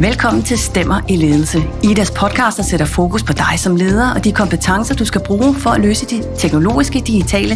Velkommen 0.00 0.42
til 0.42 0.58
Stemmer 0.58 1.00
i 1.08 1.16
Ledelse. 1.16 1.58
Idas 1.84 2.10
podcast, 2.10 2.56
der 2.56 2.62
sætter 2.62 2.86
fokus 2.86 3.22
på 3.22 3.32
dig 3.32 3.58
som 3.58 3.76
leder 3.76 4.14
og 4.14 4.24
de 4.24 4.32
kompetencer, 4.32 4.94
du 4.94 5.04
skal 5.04 5.20
bruge 5.26 5.54
for 5.54 5.70
at 5.70 5.80
løse 5.80 6.06
de 6.06 6.36
teknologiske, 6.38 7.02
digitale 7.06 7.54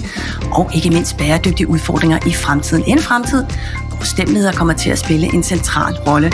og 0.52 0.70
ikke 0.74 0.90
mindst 0.90 1.18
bæredygtige 1.18 1.68
udfordringer 1.68 2.18
i 2.26 2.32
fremtiden. 2.32 2.84
En 2.86 2.98
fremtid, 2.98 3.44
hvor 3.88 4.04
stemmeleder 4.04 4.52
kommer 4.52 4.74
til 4.74 4.90
at 4.90 4.98
spille 4.98 5.34
en 5.34 5.42
central 5.42 5.94
rolle. 5.94 6.30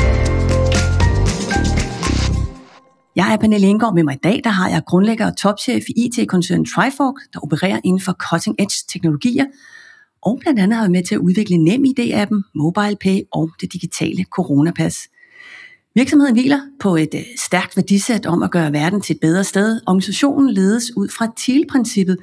Jeg 3.17 3.33
er 3.33 3.37
Pernille 3.37 3.67
Indgaard. 3.69 3.95
Med 3.95 4.05
mig 4.05 4.15
i 4.15 4.23
dag 4.23 4.41
der 4.45 4.51
har 4.51 4.69
jeg 4.69 4.83
grundlægger 4.87 5.27
og 5.27 5.37
topchef 5.37 5.83
i 5.89 5.93
IT-koncernen 6.05 6.67
Trifork, 6.67 7.15
der 7.33 7.41
opererer 7.41 7.81
inden 7.85 8.01
for 8.01 8.17
cutting-edge 8.25 8.85
teknologier, 8.93 9.45
og 10.23 10.39
blandt 10.41 10.61
andet 10.61 10.77
har 10.77 10.83
været 10.83 10.91
med 10.91 11.03
til 11.03 11.15
at 11.15 11.19
udvikle 11.19 11.57
NemID-appen, 11.57 12.51
MobilePay 12.55 13.21
og 13.33 13.51
det 13.61 13.73
digitale 13.73 14.25
coronapas. 14.31 14.97
Virksomheden 15.95 16.35
hviler 16.35 16.61
på 16.81 16.97
et 16.97 17.15
øh, 17.15 17.21
stærkt 17.39 17.77
værdisæt 17.77 18.27
om 18.27 18.43
at 18.43 18.51
gøre 18.51 18.73
verden 18.73 19.01
til 19.01 19.15
et 19.15 19.21
bedre 19.21 19.45
sted. 19.45 19.81
Organisationen 19.87 20.51
ledes 20.51 20.97
ud 20.97 21.09
fra 21.09 21.33
TIL-princippet, 21.37 22.17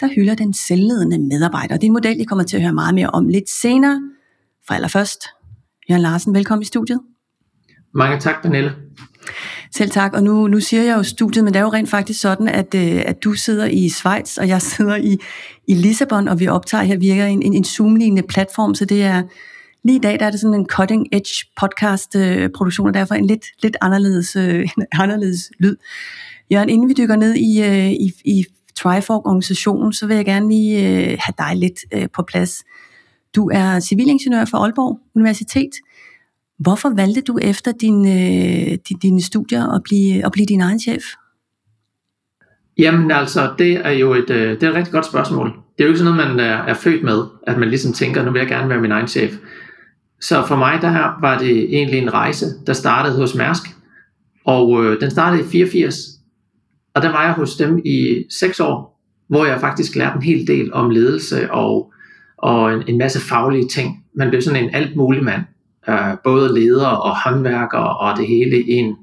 der 0.00 0.08
hylder 0.14 0.34
den 0.34 0.54
selvledende 0.54 1.18
medarbejder. 1.18 1.74
Det 1.76 1.84
er 1.84 1.86
en 1.86 1.92
model, 1.92 2.20
I 2.20 2.24
kommer 2.24 2.44
til 2.44 2.56
at 2.56 2.62
høre 2.62 2.72
meget 2.72 2.94
mere 2.94 3.10
om 3.10 3.28
lidt 3.28 3.50
senere. 3.50 4.02
For 4.66 4.74
allerførst, 4.74 5.20
Jørgen 5.90 6.02
Larsen, 6.02 6.34
velkommen 6.34 6.62
i 6.62 6.66
studiet. 6.66 7.00
Mange 7.94 8.20
tak, 8.20 8.42
Pernille. 8.42 8.72
Selv 9.74 9.90
tak, 9.90 10.12
og 10.14 10.22
nu, 10.22 10.46
nu 10.46 10.60
siger 10.60 10.82
jeg 10.82 10.96
jo 10.96 11.02
studiet, 11.02 11.44
men 11.44 11.54
det 11.54 11.60
er 11.60 11.64
jo 11.64 11.72
rent 11.72 11.90
faktisk 11.90 12.20
sådan, 12.20 12.48
at, 12.48 12.74
øh, 12.74 13.02
at 13.06 13.24
du 13.24 13.32
sidder 13.32 13.66
i 13.66 13.88
Schweiz, 13.88 14.36
og 14.36 14.48
jeg 14.48 14.62
sidder 14.62 14.96
i, 14.96 15.18
i 15.68 15.74
Lissabon, 15.74 16.28
og 16.28 16.40
vi 16.40 16.48
optager 16.48 16.84
her 16.84 16.96
virker 16.96 17.26
en, 17.26 17.42
en, 17.42 17.54
en 17.54 17.64
Zoom-lignende 17.64 18.22
platform, 18.28 18.74
så 18.74 18.84
det 18.84 19.02
er, 19.02 19.22
Lige 19.84 19.96
i 19.96 20.00
dag 20.00 20.20
der 20.20 20.26
er 20.26 20.30
det 20.30 20.40
sådan 20.40 20.60
en 20.60 20.66
cutting 20.66 21.06
edge 21.12 21.46
podcast 21.60 22.16
øh, 22.16 22.50
produktion, 22.56 22.88
og 22.88 22.94
derfor 22.94 23.14
en 23.14 23.26
lidt, 23.26 23.44
lidt 23.62 23.76
anderledes, 23.80 24.36
øh, 24.36 24.68
anderledes 25.02 25.50
lyd. 25.58 25.76
Jørgen, 26.52 26.68
inden 26.68 26.88
vi 26.88 26.94
dykker 26.98 27.16
ned 27.16 27.34
i, 27.34 27.62
øh, 27.62 27.90
i, 27.90 28.12
i 28.24 28.44
Trifork-organisationen, 28.76 29.92
så 29.92 30.06
vil 30.06 30.16
jeg 30.16 30.24
gerne 30.24 30.48
lige 30.48 30.78
øh, 30.78 31.18
have 31.20 31.34
dig 31.38 31.56
lidt 31.56 31.78
øh, 31.94 32.08
på 32.14 32.22
plads. 32.22 32.64
Du 33.36 33.50
er 33.52 33.80
civilingeniør 33.80 34.44
fra 34.44 34.58
Aalborg 34.58 35.00
Universitet. 35.14 35.70
Hvorfor 36.58 36.94
valgte 36.96 37.20
du 37.20 37.38
efter 37.42 37.72
din, 37.80 38.06
øh, 38.06 38.78
din, 38.88 38.98
dine 39.02 39.22
studier 39.22 39.66
at 39.66 39.82
blive, 39.82 40.26
at 40.26 40.32
blive 40.32 40.46
din 40.46 40.60
egen 40.60 40.80
chef? 40.80 41.02
Jamen 42.78 43.10
altså, 43.10 43.54
det 43.58 43.86
er 43.86 43.90
jo 43.90 44.14
et, 44.14 44.30
øh, 44.30 44.50
det 44.50 44.62
er 44.62 44.68
et 44.70 44.74
rigtig 44.74 44.92
godt 44.92 45.06
spørgsmål. 45.06 45.46
Det 45.48 45.84
er 45.84 45.84
jo 45.84 45.88
ikke 45.88 45.98
sådan 45.98 46.14
noget, 46.14 46.28
man 46.28 46.46
er, 46.46 46.56
er 46.56 46.74
født 46.74 47.02
med, 47.02 47.22
at 47.46 47.58
man 47.58 47.68
ligesom 47.68 47.92
tænker, 47.92 48.24
nu 48.24 48.30
vil 48.30 48.38
jeg 48.38 48.48
gerne 48.48 48.68
være 48.68 48.80
min 48.80 48.92
egen 48.92 49.08
chef. 49.08 49.32
Så 50.20 50.46
for 50.46 50.56
mig, 50.56 50.78
der 50.82 50.90
her 50.90 51.18
var 51.20 51.38
det 51.38 51.74
egentlig 51.76 51.98
en 51.98 52.12
rejse, 52.12 52.46
der 52.66 52.72
startede 52.72 53.16
hos 53.16 53.34
Mærsk. 53.34 53.62
Og 54.44 54.84
øh, 54.84 55.00
den 55.00 55.10
startede 55.10 55.42
i 55.42 55.46
84. 55.46 55.96
Og 56.94 57.02
der 57.02 57.12
var 57.12 57.24
jeg 57.24 57.32
hos 57.32 57.56
dem 57.56 57.78
i 57.84 58.24
6 58.30 58.60
år, 58.60 59.00
hvor 59.28 59.44
jeg 59.44 59.60
faktisk 59.60 59.96
lærte 59.96 60.16
en 60.16 60.22
hel 60.22 60.46
del 60.46 60.72
om 60.72 60.90
ledelse 60.90 61.50
og, 61.50 61.92
og 62.36 62.74
en, 62.74 62.82
en 62.88 62.98
masse 62.98 63.20
faglige 63.20 63.68
ting. 63.68 64.04
Man 64.14 64.28
blev 64.28 64.42
sådan 64.42 64.64
en 64.64 64.74
alt 64.74 64.96
mulig 64.96 65.24
mand. 65.24 65.42
Øh, 65.88 66.16
både 66.24 66.60
leder 66.60 66.86
og 66.86 67.16
håndværker 67.24 67.78
og 67.78 68.18
det 68.18 68.26
hele 68.26 68.62
i 68.62 68.72
en, 68.72 68.96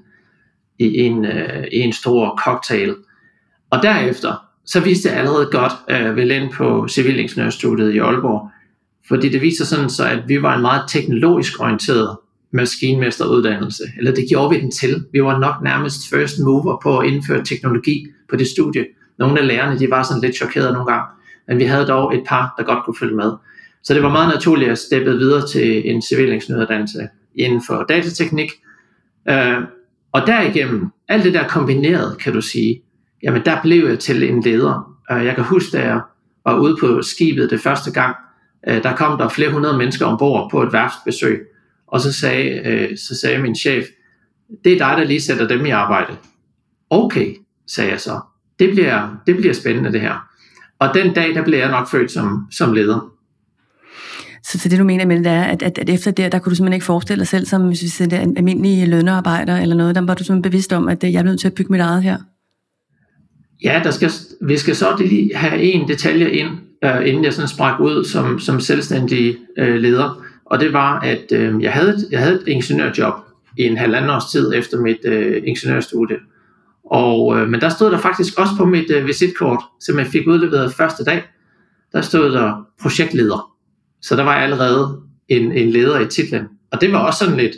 i 0.79 0.97
en, 0.97 1.25
øh, 1.25 1.63
i 1.71 1.79
en 1.79 1.93
stor 1.93 2.41
cocktail. 2.43 2.95
Og 3.69 3.83
derefter, 3.83 4.47
så 4.65 4.79
vidste 4.79 5.09
jeg 5.09 5.17
allerede 5.17 5.49
godt, 5.51 5.73
øh, 5.89 6.15
ved 6.15 6.31
ind 6.31 6.53
på 6.53 6.87
civilingeniørstudiet 6.87 7.93
i 7.93 7.97
Aalborg, 7.97 8.51
fordi 9.07 9.29
det 9.29 9.41
viser 9.41 9.65
sådan 9.65 9.89
så, 9.89 10.05
at 10.05 10.19
vi 10.27 10.41
var 10.41 10.55
en 10.55 10.61
meget 10.61 10.81
teknologisk 10.89 11.61
orienteret 11.61 12.17
maskinmesteruddannelse, 12.51 13.83
eller 13.97 14.13
det 14.13 14.25
gjorde 14.29 14.55
vi 14.55 14.61
den 14.61 14.71
til. 14.71 15.05
Vi 15.13 15.23
var 15.23 15.39
nok 15.39 15.55
nærmest 15.63 16.09
first 16.09 16.39
mover 16.39 16.79
på 16.83 16.97
at 16.97 17.07
indføre 17.07 17.45
teknologi 17.45 18.07
på 18.29 18.35
det 18.35 18.47
studie. 18.47 18.85
Nogle 19.19 19.39
af 19.39 19.47
lærerne, 19.47 19.79
de 19.79 19.89
var 19.89 20.03
sådan 20.03 20.21
lidt 20.21 20.35
chokerede 20.35 20.73
nogle 20.73 20.91
gange, 20.91 21.05
men 21.47 21.57
vi 21.59 21.63
havde 21.63 21.85
dog 21.85 22.15
et 22.15 22.23
par, 22.27 22.53
der 22.57 22.63
godt 22.63 22.85
kunne 22.85 22.95
følge 22.99 23.15
med. 23.15 23.31
Så 23.83 23.93
det 23.93 24.03
var 24.03 24.11
meget 24.11 24.33
naturligt 24.33 24.71
at 24.71 24.77
steppe 24.77 25.11
videre 25.11 25.47
til 25.47 25.89
en 25.89 26.01
civilingeniøruddannelse 26.01 27.07
inden 27.35 27.61
for 27.67 27.85
datateknik. 27.89 28.51
Uh, 29.29 29.63
og 30.11 30.27
derigennem, 30.27 30.87
alt 31.07 31.23
det 31.23 31.33
der 31.33 31.47
kombineret, 31.47 32.17
kan 32.17 32.33
du 32.33 32.41
sige, 32.41 32.81
jamen 33.23 33.41
der 33.45 33.61
blev 33.61 33.87
jeg 33.87 33.99
til 33.99 34.23
en 34.23 34.41
leder. 34.41 34.97
Øh, 35.11 35.25
jeg 35.25 35.35
kan 35.35 35.43
huske, 35.43 35.77
da 35.77 35.83
jeg 35.83 36.01
var 36.45 36.59
ude 36.59 36.77
på 36.79 37.01
skibet 37.01 37.49
det 37.49 37.61
første 37.61 37.91
gang, 37.91 38.15
øh, 38.69 38.83
der 38.83 38.95
kom 38.95 39.17
der 39.17 39.29
flere 39.29 39.51
hundrede 39.51 39.77
mennesker 39.77 40.05
ombord 40.05 40.51
på 40.51 40.63
et 40.63 40.73
værftsbesøg, 40.73 41.47
og 41.87 42.01
så 42.01 42.13
sagde, 42.13 42.49
øh, 42.49 42.97
så 42.97 43.19
sagde 43.19 43.39
min 43.39 43.55
chef, 43.55 43.85
det 44.63 44.73
er 44.73 44.77
dig, 44.77 44.97
der 44.97 45.03
lige 45.03 45.21
sætter 45.21 45.47
dem 45.47 45.65
i 45.65 45.69
arbejde. 45.69 46.15
Okay, 46.89 47.35
sagde 47.67 47.91
jeg 47.91 47.99
så. 47.99 48.19
Det 48.59 48.71
bliver, 48.71 49.17
det 49.27 49.35
bliver 49.35 49.53
spændende 49.53 49.91
det 49.91 50.01
her. 50.01 50.27
Og 50.79 50.93
den 50.93 51.13
dag, 51.13 51.35
der 51.35 51.43
blev 51.43 51.59
jeg 51.59 51.71
nok 51.71 51.89
født 51.89 52.11
som, 52.11 52.47
som 52.51 52.73
leder. 52.73 53.11
Så, 54.43 54.59
så 54.59 54.69
det 54.69 54.79
du 54.79 54.83
mener 54.83 55.05
med 55.05 55.17
det 55.17 55.27
er, 55.27 55.43
at, 55.43 55.63
at, 55.63 55.77
at 55.77 55.89
efter 55.89 56.11
det, 56.11 56.31
der 56.31 56.39
kunne 56.39 56.49
du 56.49 56.55
simpelthen 56.55 56.73
ikke 56.73 56.85
forestille 56.85 57.19
dig 57.19 57.27
selv 57.27 57.45
som 57.45 57.67
hvis 57.67 57.81
vi 57.81 57.87
siger, 57.87 58.21
en 58.21 58.37
almindelig 58.37 58.87
lønnearbejder 58.87 59.57
eller 59.57 59.75
noget, 59.75 59.95
der 59.95 60.01
var 60.01 60.13
du 60.13 60.23
simpelthen 60.23 60.51
bevidst 60.51 60.73
om, 60.73 60.87
at 60.87 61.03
jeg 61.03 61.13
er 61.13 61.23
nødt 61.23 61.39
til 61.39 61.47
at 61.47 61.53
bygge 61.53 61.71
mit 61.71 61.81
eget 61.81 62.03
her? 62.03 62.17
Ja, 63.63 63.81
der 63.83 63.91
skal, 63.91 64.11
vi 64.41 64.57
skal 64.57 64.75
så 64.75 64.95
lige 64.99 65.35
have 65.35 65.61
en 65.61 65.87
detalje 65.87 66.29
ind, 66.29 66.49
øh, 66.83 67.07
inden 67.07 67.23
jeg 67.23 67.33
sådan 67.33 67.47
sprak 67.47 67.79
ud 67.79 68.03
som, 68.03 68.39
som 68.39 68.59
selvstændig 68.59 69.37
øh, 69.57 69.75
leder. 69.75 70.23
Og 70.45 70.59
det 70.59 70.73
var, 70.73 70.99
at 70.99 71.31
øh, 71.31 71.63
jeg, 71.63 71.71
havde, 71.71 71.97
jeg 72.11 72.19
havde 72.19 72.35
et 72.35 72.47
ingeniørjob 72.47 73.13
i 73.57 73.63
en 73.63 73.77
halvanden 73.77 74.11
års 74.11 74.31
tid 74.31 74.53
efter 74.55 74.81
mit 74.81 74.97
øh, 75.05 75.43
ingeniørstudie. 75.45 76.17
Og, 76.91 77.39
øh, 77.39 77.49
men 77.49 77.61
der 77.61 77.69
stod 77.69 77.91
der 77.91 77.97
faktisk 77.97 78.39
også 78.39 78.53
på 78.57 78.65
mit 78.65 78.91
øh, 78.91 79.07
visitkort, 79.07 79.63
som 79.81 79.99
jeg 79.99 80.07
fik 80.07 80.27
udleveret 80.27 80.73
første 80.73 81.03
dag, 81.03 81.23
der 81.91 82.01
stod 82.01 82.31
der 82.31 82.67
projektleder. 82.81 83.51
Så 84.01 84.15
der 84.15 84.23
var 84.23 84.33
jeg 84.33 84.43
allerede 84.43 85.01
en, 85.27 85.51
en 85.51 85.69
leder 85.69 85.99
i 85.99 86.07
titlen. 86.07 86.43
Og 86.71 86.81
det 86.81 86.91
var 86.91 86.99
også 86.99 87.19
sådan 87.19 87.37
lidt 87.37 87.55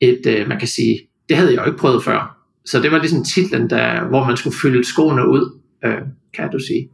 et, 0.00 0.20
øh, 0.26 0.48
man 0.48 0.58
kan 0.58 0.68
sige, 0.68 0.98
det 1.28 1.36
havde 1.36 1.52
jeg 1.52 1.60
jo 1.60 1.66
ikke 1.66 1.78
prøvet 1.78 2.04
før. 2.04 2.38
Så 2.64 2.80
det 2.80 2.92
var 2.92 2.98
ligesom 2.98 3.24
titlen, 3.24 3.70
der, 3.70 4.08
hvor 4.08 4.24
man 4.24 4.36
skulle 4.36 4.56
fylde 4.56 4.84
skoene 4.84 5.28
ud, 5.28 5.60
øh, 5.84 5.98
kan 6.34 6.50
du 6.50 6.58
sige. 6.58 6.88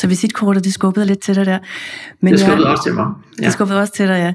Så 0.00 0.06
visitkortet, 0.06 0.64
det 0.64 0.72
skubbede 0.72 1.06
lidt 1.06 1.20
til 1.20 1.34
dig 1.34 1.46
der. 1.46 1.58
Men 2.20 2.32
det 2.32 2.40
skubbede 2.40 2.66
ja, 2.66 2.72
også 2.72 2.84
til 2.84 2.94
mig. 2.94 3.06
Ja. 3.40 3.44
Det 3.44 3.52
skubbede 3.52 3.80
også 3.80 3.92
til 3.92 4.08
dig, 4.08 4.14
ja. 4.14 4.34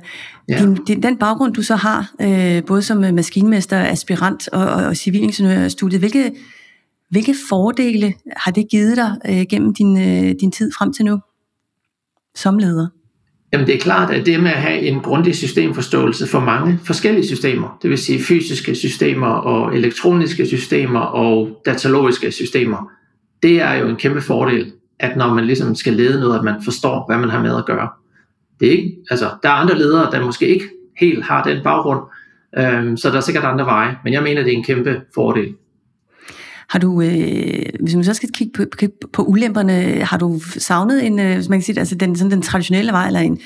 ja. 0.55 0.61
Din, 0.61 0.75
din, 0.75 1.03
den 1.03 1.17
baggrund, 1.17 1.53
du 1.53 1.61
så 1.61 1.75
har, 1.75 2.11
øh, 2.21 2.63
både 2.63 2.81
som 2.81 2.97
maskinmester, 2.97 3.79
aspirant 3.79 4.47
og, 4.47 4.65
og, 4.65 4.83
og 4.83 4.97
civilingeniørstudiet, 4.97 6.01
hvilke, 6.01 6.31
hvilke 7.09 7.35
fordele 7.49 8.13
har 8.37 8.51
det 8.51 8.65
givet 8.71 8.97
dig 8.97 9.17
øh, 9.29 9.45
gennem 9.49 9.73
din, 9.73 9.97
øh, 9.97 10.35
din 10.41 10.51
tid 10.51 10.71
frem 10.77 10.93
til 10.93 11.05
nu 11.05 11.19
som 12.35 12.57
leder? 12.57 12.87
Jamen 13.53 13.67
det 13.67 13.75
er 13.75 13.79
klart, 13.79 14.13
at 14.13 14.25
det 14.25 14.39
med 14.39 14.51
at 14.51 14.61
have 14.61 14.79
en 14.79 14.99
grundig 14.99 15.35
systemforståelse 15.35 16.27
for 16.27 16.39
mange 16.39 16.79
forskellige 16.83 17.27
systemer, 17.27 17.77
det 17.81 17.89
vil 17.89 17.97
sige 17.97 18.23
fysiske 18.23 18.75
systemer 18.75 19.27
og 19.27 19.75
elektroniske 19.75 20.45
systemer 20.45 20.99
og 20.99 21.61
datalogiske 21.65 22.31
systemer, 22.31 22.91
det 23.43 23.61
er 23.61 23.73
jo 23.73 23.87
en 23.87 23.95
kæmpe 23.95 24.21
fordel 24.21 24.71
at 24.99 25.17
når 25.17 25.33
man 25.33 25.45
ligesom 25.45 25.75
skal 25.75 25.93
lede 25.93 26.19
noget, 26.19 26.37
at 26.37 26.43
man 26.43 26.63
forstår, 26.63 27.05
hvad 27.07 27.17
man 27.17 27.29
har 27.29 27.41
med 27.41 27.57
at 27.57 27.65
gøre. 27.65 27.89
Det 28.59 28.67
er 28.67 28.71
ikke, 28.71 28.95
altså, 29.09 29.29
der 29.43 29.49
er 29.49 29.53
andre 29.53 29.77
ledere, 29.77 30.11
der 30.11 30.25
måske 30.25 30.47
ikke 30.47 30.65
helt 30.99 31.23
har 31.23 31.43
den 31.43 31.63
baggrund, 31.63 31.99
øhm, 32.57 32.97
så 32.97 33.09
der 33.09 33.17
er 33.17 33.21
sikkert 33.21 33.43
andre 33.43 33.65
veje, 33.65 33.97
men 34.03 34.13
jeg 34.13 34.23
mener, 34.23 34.43
det 34.43 34.53
er 34.53 34.57
en 34.57 34.63
kæmpe 34.63 35.01
fordel. 35.15 35.55
Har 36.69 36.79
du, 36.79 37.01
øh, 37.01 37.63
hvis 37.79 37.95
man 37.95 38.03
så 38.03 38.13
skal 38.13 38.29
kigge 38.33 38.53
på, 38.57 38.63
kigge 38.77 38.95
på 39.13 39.23
ulemperne, 39.23 39.73
har 40.03 40.17
du 40.17 40.39
savnet 40.39 41.05
en, 41.05 41.19
øh, 41.19 41.33
hvis 41.33 41.49
man 41.49 41.59
kan 41.59 41.63
sige, 41.63 41.79
altså 41.79 41.95
den, 41.95 42.15
sådan 42.15 42.31
den 42.31 42.41
traditionelle 42.41 42.91
vej, 42.91 43.07
eller 43.07 43.19
en, 43.19 43.39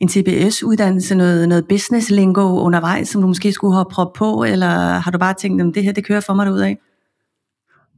en 0.00 0.08
TBS-uddannelse, 0.08 1.14
noget, 1.14 1.48
noget 1.48 1.64
business 1.68 2.10
lingo 2.10 2.60
undervejs, 2.60 3.08
som 3.08 3.20
du 3.20 3.26
måske 3.26 3.52
skulle 3.52 3.74
have 3.74 3.86
prøvet 3.90 4.10
på, 4.16 4.44
eller 4.44 4.98
har 4.98 5.10
du 5.10 5.18
bare 5.18 5.34
tænkt, 5.34 5.62
at 5.62 5.74
det 5.74 5.84
her, 5.84 5.92
det 5.92 6.06
kører 6.06 6.20
for 6.20 6.34
mig 6.34 6.46
af? 6.46 6.78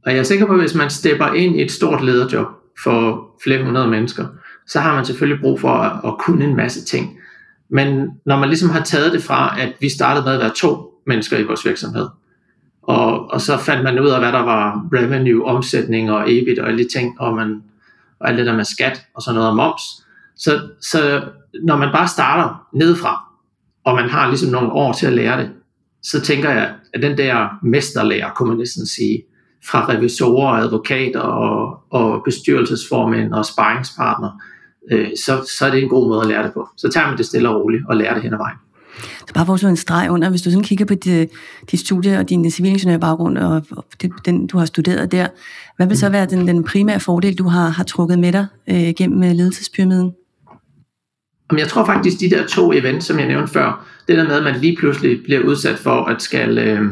Og 0.05 0.11
jeg 0.11 0.19
er 0.19 0.23
sikker 0.23 0.45
på, 0.45 0.53
at 0.53 0.59
hvis 0.59 0.75
man 0.75 0.89
stepper 0.89 1.33
ind 1.33 1.55
i 1.55 1.61
et 1.61 1.71
stort 1.71 2.03
lederjob, 2.03 2.47
for 2.83 3.29
flere 3.43 3.63
hundrede 3.63 3.87
mennesker, 3.87 4.27
så 4.67 4.79
har 4.79 4.95
man 4.95 5.05
selvfølgelig 5.05 5.41
brug 5.41 5.59
for 5.59 5.69
at, 5.69 5.99
at 6.05 6.17
kunne 6.19 6.45
en 6.45 6.55
masse 6.55 6.85
ting. 6.85 7.17
Men 7.69 8.09
når 8.25 8.39
man 8.39 8.49
ligesom 8.49 8.69
har 8.69 8.81
taget 8.81 9.13
det 9.13 9.23
fra, 9.23 9.61
at 9.61 9.73
vi 9.79 9.89
startede 9.89 10.25
med 10.25 10.33
at 10.33 10.39
være 10.39 10.51
to 10.55 11.01
mennesker 11.07 11.37
i 11.37 11.43
vores 11.43 11.65
virksomhed, 11.65 12.07
og, 12.83 13.31
og 13.31 13.41
så 13.41 13.57
fandt 13.57 13.83
man 13.83 13.99
ud 13.99 14.09
af, 14.09 14.19
hvad 14.19 14.31
der 14.31 14.39
var 14.39 14.87
revenue, 14.93 15.45
omsætning 15.45 16.11
og 16.11 16.31
EBIT 16.31 16.59
og 16.59 16.67
alle 16.67 16.83
de 16.83 16.89
ting, 16.89 17.21
og, 17.21 17.35
man, 17.35 17.63
og 18.19 18.29
alt 18.29 18.37
det 18.37 18.45
der 18.45 18.55
med 18.55 18.65
skat 18.65 19.05
og 19.15 19.21
sådan 19.21 19.35
noget 19.35 19.49
om 19.49 19.55
moms. 19.55 19.81
Så, 20.35 20.69
så 20.81 21.23
når 21.63 21.77
man 21.77 21.89
bare 21.93 22.07
starter 22.07 22.67
nedefra, 22.73 23.23
og 23.83 23.95
man 23.95 24.09
har 24.09 24.27
ligesom 24.27 24.51
nogle 24.51 24.71
år 24.71 24.93
til 24.93 25.07
at 25.07 25.13
lære 25.13 25.41
det, 25.41 25.51
så 26.03 26.21
tænker 26.21 26.49
jeg, 26.49 26.73
at 26.93 27.01
den 27.01 27.17
der 27.17 27.47
mesterlærer, 27.63 28.33
kunne 28.33 28.49
man 28.49 28.57
næsten 28.57 28.85
sige, 28.85 29.23
fra 29.67 29.89
revisorer, 29.89 30.53
advokater 30.53 31.19
og, 31.19 31.79
og 31.89 32.21
bestyrelsesformænd 32.25 33.33
og 33.33 33.45
sparringspartner, 33.45 34.29
øh, 34.91 35.07
så, 35.25 35.49
så 35.57 35.65
er 35.65 35.71
det 35.71 35.83
en 35.83 35.89
god 35.89 36.07
måde 36.07 36.21
at 36.21 36.27
lære 36.27 36.43
det 36.43 36.53
på. 36.53 36.69
Så 36.77 36.89
tager 36.89 37.07
man 37.07 37.17
det 37.17 37.25
stille 37.25 37.49
og 37.49 37.61
roligt 37.61 37.83
og 37.89 37.97
lærer 37.97 38.13
det 38.13 38.23
hen 38.23 38.33
ad 38.33 38.37
vejen. 38.37 38.57
Så 38.99 39.33
bare 39.33 39.45
for 39.45 39.53
at 39.53 39.59
slå 39.59 39.69
en 39.69 39.75
streg 39.75 40.11
under, 40.11 40.29
hvis 40.29 40.41
du 40.41 40.49
sådan 40.49 40.63
kigger 40.63 40.85
på 40.85 40.93
dit, 40.93 41.29
dit 41.71 41.79
studie 41.79 42.19
og 42.19 42.29
din 42.29 42.51
civilingeniørbaggrund 42.51 43.37
og 43.37 43.63
det, 44.01 44.11
den, 44.25 44.47
du 44.47 44.57
har 44.57 44.65
studeret 44.65 45.11
der, 45.11 45.27
hvad 45.77 45.87
vil 45.87 45.97
så 45.97 46.09
være 46.09 46.25
den, 46.25 46.47
den 46.47 46.63
primære 46.63 46.99
fordel, 46.99 47.37
du 47.37 47.47
har, 47.47 47.69
har 47.69 47.83
trukket 47.83 48.19
med 48.19 48.31
dig 48.31 48.45
øh, 48.69 48.93
gennem 48.97 49.23
øh, 49.23 49.31
ledelsespyramiden? 49.31 50.11
Men 51.51 51.59
jeg 51.59 51.67
tror 51.67 51.85
faktisk, 51.85 52.19
de 52.19 52.29
der 52.29 52.47
to 52.47 52.73
events, 52.73 53.05
som 53.05 53.19
jeg 53.19 53.27
nævnte 53.27 53.53
før, 53.53 53.85
det 54.07 54.17
der 54.17 54.23
med, 54.23 54.35
at 54.35 54.43
man 54.43 54.59
lige 54.59 54.77
pludselig 54.79 55.23
bliver 55.23 55.41
udsat 55.41 55.79
for 55.79 56.05
at 56.05 56.21
skal 56.21 56.57
øh, 56.57 56.91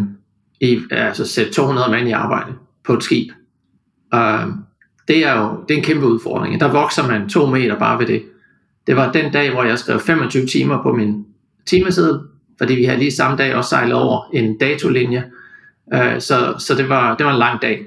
i, 0.62 0.82
altså 0.92 1.26
sætte 1.26 1.54
200 1.54 1.92
mand 1.92 2.08
i 2.08 2.12
arbejde 2.12 2.54
på 2.84 2.94
et 2.94 3.04
skib. 3.04 3.32
Uh, 4.14 4.50
det 5.08 5.26
er 5.26 5.40
jo 5.40 5.64
det 5.68 5.74
er 5.74 5.78
en 5.78 5.84
kæmpe 5.84 6.06
udfordring. 6.06 6.60
Der 6.60 6.72
vokser 6.72 7.08
man 7.08 7.30
to 7.30 7.46
meter 7.46 7.80
bare 7.80 8.00
ved 8.00 8.08
det. 8.08 8.24
Det 8.88 8.96
var 8.96 9.12
den 9.12 9.32
dag, 9.32 9.52
hvor 9.52 9.64
jeg 9.64 9.80
skrev 9.80 10.00
25 10.00 10.46
timer 10.46 10.84
på 10.84 10.94
min 10.94 11.26
timeseddel, 11.66 12.20
fordi 12.58 12.76
vi 12.76 12.86
havde 12.86 13.00
lige 13.00 13.12
samme 13.12 13.38
dag 13.38 13.56
også 13.56 13.70
sejlet 13.70 13.94
over 13.94 14.30
en 14.34 14.58
datolinje. 14.58 15.24
Uh, 15.96 16.20
så 16.20 16.56
så 16.60 16.76
det, 16.78 16.90
var, 16.90 17.16
det 17.16 17.26
var 17.26 17.32
en 17.32 17.40
lang 17.40 17.62
dag. 17.62 17.86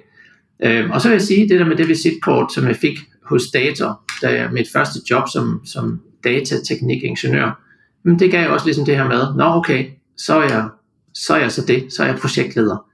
Uh, 0.67 0.91
og 0.91 1.01
så 1.01 1.09
vil 1.09 1.15
jeg 1.15 1.23
sige, 1.23 1.49
det 1.49 1.61
der 1.61 1.67
med 1.67 1.77
det 1.77 1.89
visitkort, 1.89 2.53
som 2.53 2.67
jeg 2.67 2.77
fik 2.77 2.99
hos 3.25 3.43
Dator, 3.55 4.01
da 4.23 4.35
jeg 4.35 4.49
mit 4.53 4.67
første 4.73 5.01
job 5.11 5.29
som, 5.33 5.61
som 5.65 6.01
datateknikingeniør, 6.25 7.61
men 8.05 8.19
det 8.19 8.31
gav 8.31 8.53
også 8.53 8.67
ligesom 8.67 8.85
det 8.85 8.97
her 8.97 9.09
med, 9.09 9.37
nå 9.37 9.45
okay, 9.45 9.87
så 10.17 10.35
er 10.35 10.43
jeg 10.43 10.69
så 11.15 11.35
er 11.35 11.41
jeg 11.41 11.53
så 11.53 11.65
det, 11.67 11.93
så 11.93 12.03
er 12.03 12.07
jeg 12.07 12.17
projektleder. 12.17 12.85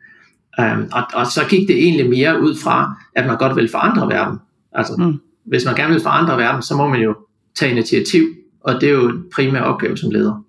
Um, 0.58 0.88
og, 0.93 1.02
og 1.14 1.26
så 1.26 1.40
gik 1.49 1.69
det 1.69 1.76
egentlig 1.76 2.11
mere 2.11 2.43
ud 2.43 2.56
fra, 2.56 2.94
at 3.17 3.26
man 3.26 3.38
godt 3.38 3.56
vil 3.56 3.69
forandre 3.70 4.08
verden. 4.08 4.38
Altså, 4.72 4.94
mm. 4.99 5.20
hvis 5.46 5.64
man 5.64 5.75
gerne 5.75 5.93
vil 5.93 6.02
forandre 6.02 6.37
verden, 6.37 6.62
så 6.62 6.76
må 6.76 6.88
man 6.88 7.00
jo 7.00 7.17
tage 7.58 7.72
initiativ, 7.72 8.25
og 8.64 8.81
det 8.81 8.88
er 8.88 8.93
jo 8.93 9.08
en 9.08 9.25
primær 9.34 9.61
opgave 9.61 9.96
som 9.96 10.11
leder. 10.11 10.44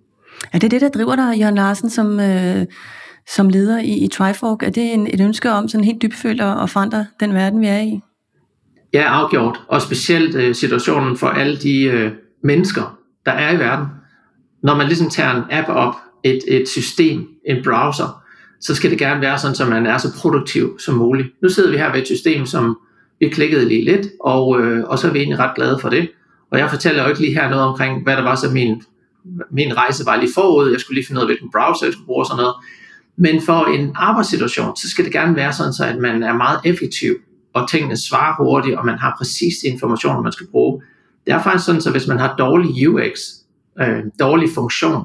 Er 0.54 0.60
det 0.60 0.72
det, 0.72 0.82
der 0.82 0.90
driver 0.90 1.16
dig, 1.16 1.40
Jørgen 1.40 1.56
Larsen, 1.56 1.90
som, 1.90 2.20
øh, 2.20 2.66
som 3.30 3.50
leder 3.50 3.80
i, 3.80 3.98
i 3.98 4.08
Trifork? 4.08 4.64
Er 4.64 4.70
det 4.70 4.94
en, 4.94 5.08
et 5.08 5.22
ønske 5.22 5.52
om 5.52 5.68
sådan 5.68 5.86
helt 5.86 6.02
dybfølt 6.02 6.42
at, 6.42 6.64
at 6.64 6.70
forandre 6.70 7.06
den 7.20 7.34
verden, 7.34 7.62
vi 7.62 7.68
er 7.68 7.80
i? 7.80 8.02
Ja, 8.94 9.04
afgjort. 9.04 9.62
Og 9.68 9.82
specielt 9.82 10.36
øh, 10.36 10.56
situationen 10.56 11.18
for 11.18 11.28
alle 11.28 11.58
de 11.58 11.84
øh, 11.84 12.12
mennesker, 12.44 12.98
der 13.26 13.32
er 13.32 13.52
i 13.54 13.60
verden. 13.60 13.86
Når 14.64 14.76
man 14.76 14.88
ligesom 14.88 15.10
tager 15.10 15.36
en 15.36 15.44
app 15.50 15.70
op, 15.70 15.96
et, 16.24 16.40
et 16.48 16.70
system, 16.70 17.28
en 17.46 17.64
browser, 17.64 18.24
så 18.62 18.76
skal 18.76 18.92
det 18.92 19.00
gerne 19.00 19.22
være 19.22 19.40
sådan, 19.40 19.56
så 19.56 19.66
man 19.66 19.86
er 19.86 19.98
så 19.98 20.08
produktiv 20.18 20.80
som 20.80 20.96
muligt. 20.96 21.28
Nu 21.42 21.50
sidder 21.50 21.72
vi 21.72 21.78
her 21.78 21.92
ved 21.92 22.02
et 22.02 22.08
system, 22.08 22.46
som 22.46 22.78
vi 23.20 23.30
klikkede 23.30 23.66
lige 23.66 23.86
lidt, 23.86 24.08
og, 24.20 24.62
øh, 24.62 24.84
og 24.84 25.00
så 25.00 25.08
er 25.08 25.12
vi 25.12 25.20
egentlig 25.20 25.40
ret 25.40 25.56
glade 25.56 25.80
for 25.80 25.90
det. 25.90 26.10
Og 26.52 26.60
jeg 26.60 26.70
fortæller 26.70 27.04
jo 27.04 27.10
ikke 27.10 27.22
lige 27.22 27.34
her 27.34 27.50
noget 27.50 27.66
omkring, 27.66 28.04
hvad 28.04 28.16
der 28.16 28.24
var 28.24 28.36
så 28.36 28.50
min, 28.50 28.84
min 29.52 29.78
rejse 29.78 30.06
var 30.06 30.16
lige 30.16 30.32
forud. 30.36 30.72
Jeg 30.72 30.80
skulle 30.80 30.96
lige 30.96 31.08
finde 31.08 31.20
ud 31.20 31.24
af, 31.24 31.28
hvilken 31.28 31.52
browser 31.52 31.86
jeg 31.86 31.94
skulle 31.94 32.06
bruge 32.06 32.22
og 32.22 32.26
sådan 32.26 32.42
noget. 32.42 32.56
Men 33.18 33.42
for 33.42 33.66
en 33.66 33.92
arbejdssituation, 33.96 34.76
så 34.76 34.90
skal 34.90 35.06
det 35.06 35.14
gerne 35.14 35.36
være 35.36 35.54
sådan, 35.54 35.74
så 35.74 35.86
at 35.86 35.98
man 35.98 36.24
er 36.24 36.34
meget 36.34 36.60
effektiv, 36.66 37.16
og 37.54 37.70
tingene 37.70 37.98
svarer 37.98 38.44
hurtigt, 38.44 38.78
og 38.78 38.86
man 38.86 38.98
har 38.98 39.16
præcis 39.18 39.54
de 39.64 39.68
informationer, 39.68 40.22
man 40.22 40.32
skal 40.32 40.48
bruge. 40.48 40.82
Det 41.26 41.34
er 41.34 41.44
faktisk 41.44 41.66
sådan, 41.66 41.82
så 41.82 41.92
hvis 41.92 42.08
man 42.08 42.20
har 42.20 42.36
dårlig 42.36 42.90
UX, 42.90 43.20
øh, 43.82 44.04
dårlig 44.20 44.50
funktion, 44.56 45.04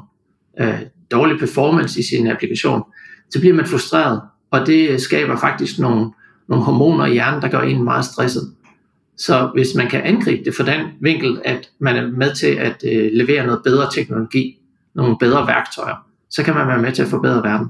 øh, 0.61 0.81
dårlig 1.11 1.39
performance 1.39 2.01
i 2.01 2.03
sin 2.03 2.27
applikation, 2.27 2.83
så 3.31 3.41
bliver 3.41 3.55
man 3.55 3.67
frustreret, 3.67 4.21
og 4.51 4.67
det 4.67 5.01
skaber 5.01 5.37
faktisk 5.37 5.79
nogle, 5.79 6.11
nogle 6.49 6.65
hormoner 6.65 7.07
i 7.07 7.13
hjernen, 7.13 7.43
der 7.43 7.49
gør 7.49 7.61
en 7.61 7.85
meget 7.85 8.05
stresset. 8.05 8.53
Så 9.17 9.51
hvis 9.55 9.75
man 9.75 9.89
kan 9.89 10.03
angribe 10.03 10.45
det 10.45 10.55
fra 10.55 10.65
den 10.65 10.87
vinkel, 11.01 11.41
at 11.45 11.71
man 11.79 11.97
er 11.97 12.07
med 12.07 12.35
til 12.35 12.47
at 12.47 12.85
øh, 12.93 13.11
levere 13.13 13.47
noget 13.47 13.61
bedre 13.65 13.91
teknologi, 13.93 14.59
nogle 14.95 15.17
bedre 15.21 15.47
værktøjer, 15.47 16.07
så 16.31 16.43
kan 16.43 16.55
man 16.55 16.69
være 16.69 16.83
med 16.83 16.93
til 16.93 17.03
at 17.03 17.09
forbedre 17.09 17.43
verden. 17.43 17.69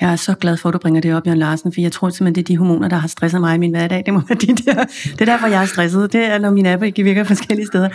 Jeg 0.00 0.12
er 0.12 0.16
så 0.16 0.34
glad 0.34 0.56
for, 0.56 0.68
at 0.68 0.72
du 0.72 0.78
bringer 0.78 1.00
det 1.00 1.14
op, 1.14 1.26
Jørgen 1.26 1.38
Larsen, 1.38 1.72
for 1.72 1.80
jeg 1.80 1.92
tror 1.92 2.10
simpelthen, 2.10 2.34
det 2.34 2.40
er 2.40 2.54
de 2.54 2.56
hormoner, 2.56 2.88
der 2.88 2.96
har 2.96 3.08
stresset 3.08 3.40
mig 3.40 3.54
i 3.54 3.58
min 3.58 3.70
hverdag. 3.70 4.02
Det 4.06 4.14
må 4.14 4.20
være 4.28 4.38
de 4.38 4.46
der. 4.46 4.84
Det 4.84 5.20
er 5.20 5.24
derfor, 5.24 5.46
jeg 5.46 5.62
er 5.62 5.66
stresset. 5.66 6.12
Det 6.12 6.24
er, 6.24 6.38
når 6.38 6.50
min 6.50 6.66
app 6.66 6.82
ikke 6.82 7.02
virker 7.02 7.24
forskellige 7.24 7.66
steder. 7.66 7.88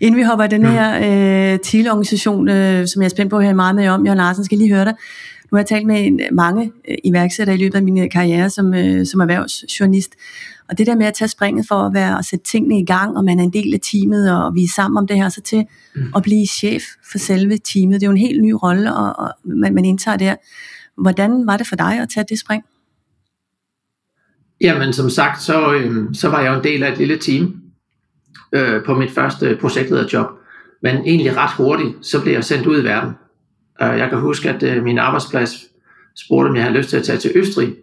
Inden 0.00 0.18
vi 0.18 0.22
hopper 0.22 0.44
i 0.44 0.48
den 0.48 0.66
her 0.66 1.52
øh, 1.52 1.58
TIL-organisation, 1.58 2.48
øh, 2.48 2.86
som 2.86 3.02
jeg 3.02 3.06
er 3.06 3.10
spændt 3.10 3.30
på 3.30 3.38
at 3.38 3.44
høre 3.44 3.54
meget 3.54 3.74
med 3.74 3.88
om, 3.88 4.04
Jørgen 4.04 4.18
Larsen, 4.18 4.44
skal 4.44 4.58
lige 4.58 4.74
høre 4.74 4.84
dig. 4.84 4.94
Nu 5.52 5.56
har 5.56 5.60
jeg 5.60 5.66
talt 5.66 5.86
med 5.86 6.32
mange 6.32 6.72
øh, 6.88 6.96
iværksættere 7.04 7.56
i 7.56 7.58
løbet 7.58 7.74
af 7.74 7.82
min 7.82 8.10
karriere 8.10 8.50
som, 8.50 8.74
øh, 8.74 9.06
som 9.06 9.20
erhvervsjournalist. 9.20 10.14
Og 10.68 10.78
det 10.78 10.86
der 10.86 10.96
med 10.96 11.06
at 11.06 11.14
tage 11.14 11.28
springet 11.28 11.66
for 11.68 11.74
at, 11.74 11.94
være, 11.94 12.18
at 12.18 12.24
sætte 12.24 12.44
tingene 12.44 12.78
i 12.78 12.84
gang, 12.84 13.16
og 13.16 13.24
man 13.24 13.38
er 13.38 13.44
en 13.44 13.52
del 13.52 13.74
af 13.74 13.80
teamet, 13.92 14.32
og 14.32 14.54
vi 14.54 14.64
er 14.64 14.68
sammen 14.76 14.98
om 14.98 15.06
det 15.06 15.16
her, 15.16 15.28
så 15.28 15.40
til 15.40 15.66
mm. 15.94 16.02
at 16.16 16.22
blive 16.22 16.46
chef 16.46 16.82
for 17.12 17.18
selve 17.18 17.58
teamet. 17.58 17.94
Det 17.94 18.02
er 18.02 18.06
jo 18.06 18.12
en 18.12 18.18
helt 18.18 18.42
ny 18.42 18.54
rolle, 18.62 18.94
og, 18.94 19.18
og 19.18 19.30
man, 19.44 19.74
man 19.74 19.84
indtager 19.84 20.16
der. 20.16 20.34
Hvordan 20.96 21.46
var 21.46 21.56
det 21.56 21.66
for 21.66 21.76
dig 21.76 22.00
at 22.00 22.08
tage 22.14 22.26
det 22.28 22.40
spring? 22.40 22.64
Jamen 24.60 24.92
som 24.92 25.10
sagt, 25.10 25.42
så, 25.42 25.74
øh, 25.74 26.14
så 26.14 26.28
var 26.28 26.40
jeg 26.40 26.52
jo 26.52 26.58
en 26.58 26.64
del 26.64 26.82
af 26.82 26.92
et 26.92 26.98
lille 26.98 27.18
team 27.18 27.62
øh, 28.52 28.84
på 28.84 28.94
mit 28.94 29.10
første 29.10 29.58
projektlederjob. 29.60 30.26
Men 30.82 30.96
egentlig 30.96 31.36
ret 31.36 31.52
hurtigt, 31.56 32.06
så 32.06 32.22
blev 32.22 32.32
jeg 32.32 32.44
sendt 32.44 32.66
ud 32.66 32.80
i 32.80 32.84
verden. 32.84 33.12
Øh, 33.82 33.98
jeg 33.98 34.08
kan 34.10 34.20
huske, 34.20 34.50
at 34.50 34.62
øh, 34.62 34.84
min 34.84 34.98
arbejdsplads 34.98 35.64
spurgte, 36.26 36.48
om 36.48 36.56
jeg 36.56 36.64
havde 36.64 36.76
lyst 36.76 36.88
til 36.88 36.96
at 36.96 37.04
tage 37.04 37.18
til 37.18 37.32
Østrig 37.34 37.74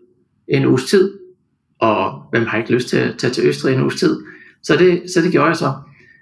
en 0.48 0.66
uges 0.66 0.86
tid. 0.86 1.14
Og 1.80 2.24
hvem 2.32 2.46
har 2.46 2.58
ikke 2.58 2.74
lyst 2.74 2.88
til 2.88 2.98
at 2.98 3.18
tage 3.18 3.34
til 3.34 3.48
Østrig 3.48 3.74
en 3.74 3.82
uges 3.82 3.96
tid? 3.96 4.20
Så 4.64 4.76
det, 4.76 5.04
så 5.14 5.22
det 5.22 5.32
gjorde 5.32 5.48
jeg 5.48 5.58
så. 5.58 5.74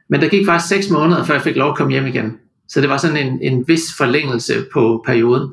Men 0.10 0.22
der 0.22 0.30
gik 0.30 0.46
faktisk 0.46 0.70
seks 0.70 0.90
måneder, 0.90 1.24
før 1.24 1.34
jeg 1.34 1.44
fik 1.44 1.56
lov 1.56 1.70
at 1.70 1.78
komme 1.78 1.92
hjem 1.92 2.06
igen. 2.06 2.38
Så 2.68 2.82
det 2.82 2.90
var 2.90 2.98
sådan 2.98 3.18
en, 3.18 3.40
en 3.42 3.68
vis 3.68 3.82
forlængelse 3.98 4.54
på 4.74 5.04
perioden. 5.06 5.50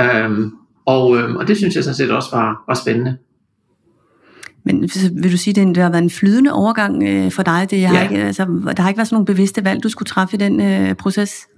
Øhm, 0.00 0.52
og, 0.86 1.16
øh, 1.16 1.34
og 1.34 1.48
det 1.48 1.56
synes 1.56 1.74
jeg 1.76 1.84
sådan 1.84 1.96
set 1.96 2.10
også 2.10 2.28
var, 2.32 2.64
var 2.68 2.74
spændende. 2.74 3.16
Men 4.64 4.90
vil 5.22 5.32
du 5.32 5.36
sige, 5.36 5.60
at 5.60 5.66
det 5.66 5.76
har 5.76 5.90
været 5.90 6.02
en 6.02 6.10
flydende 6.10 6.52
overgang 6.52 7.02
øh, 7.02 7.32
for 7.32 7.42
dig? 7.42 7.66
Det 7.70 7.86
har 7.86 7.94
ja. 7.94 8.02
ikke, 8.02 8.16
altså, 8.16 8.44
der 8.76 8.82
har 8.82 8.88
ikke 8.88 8.98
været 8.98 9.08
sådan 9.08 9.14
nogle 9.14 9.26
bevidste 9.26 9.64
valg, 9.64 9.82
du 9.82 9.88
skulle 9.88 10.06
træffe 10.06 10.36
i 10.36 10.38
den 10.38 10.60
øh, 10.60 10.94
proces? 10.94 11.48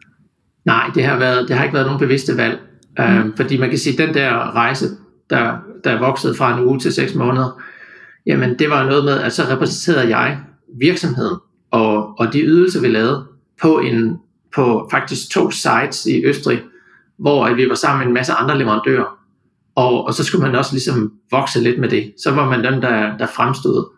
Nej, 0.65 0.91
det 0.95 1.05
har, 1.05 1.19
været, 1.19 1.49
det 1.49 1.57
har 1.57 1.65
ikke 1.65 1.75
været 1.75 1.87
nogen 1.87 2.01
bevidste 2.01 2.37
valg. 2.37 2.59
Mm. 2.99 3.05
Øh, 3.05 3.37
fordi 3.37 3.57
man 3.57 3.69
kan 3.69 3.79
sige, 3.79 3.93
at 4.03 4.09
den 4.09 4.15
der 4.15 4.57
rejse, 4.57 4.87
der, 5.31 5.57
der 5.85 5.99
voksede 5.99 6.35
fra 6.35 6.59
en 6.59 6.65
uge 6.65 6.79
til 6.79 6.93
seks 6.93 7.15
måneder, 7.15 7.61
jamen 8.27 8.59
det 8.59 8.71
var 8.71 8.85
noget 8.87 9.05
med, 9.05 9.21
at 9.21 9.33
så 9.33 9.43
repræsenterede 9.43 10.17
jeg 10.17 10.39
virksomheden 10.79 11.39
og, 11.71 12.19
og 12.19 12.33
de 12.33 12.41
ydelser, 12.41 12.81
vi 12.81 12.89
lavede 12.89 13.25
på, 13.63 13.79
en, 13.79 14.17
på 14.55 14.89
faktisk 14.91 15.31
to 15.31 15.51
sites 15.51 16.07
i 16.07 16.25
Østrig, 16.25 16.61
hvor 17.19 17.55
vi 17.55 17.69
var 17.69 17.75
sammen 17.75 17.99
med 17.99 18.07
en 18.07 18.15
masse 18.15 18.33
andre 18.33 18.59
leverandører. 18.59 19.19
Og, 19.75 20.07
og 20.07 20.15
så 20.15 20.25
skulle 20.25 20.47
man 20.47 20.55
også 20.55 20.73
ligesom 20.73 21.13
vokse 21.31 21.61
lidt 21.61 21.81
med 21.81 21.89
det. 21.89 22.15
Så 22.23 22.31
var 22.35 22.49
man 22.51 22.65
den, 22.65 22.83
der, 22.83 23.17
der 23.17 23.27
fremstod 23.27 23.89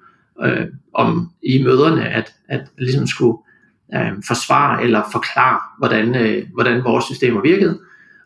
øh, 0.45 0.67
om 0.95 1.31
i 1.43 1.63
møderne, 1.63 2.09
at, 2.09 2.33
at 2.49 2.61
ligesom 2.79 3.07
skulle 3.07 3.39
øh, 3.95 4.13
forsvare 4.27 4.83
eller 4.83 5.03
forklare, 5.13 5.61
hvordan, 5.79 6.15
øh, 6.15 6.47
hvordan 6.55 6.85
vores 6.85 7.05
systemer 7.05 7.41
virkede. 7.41 7.79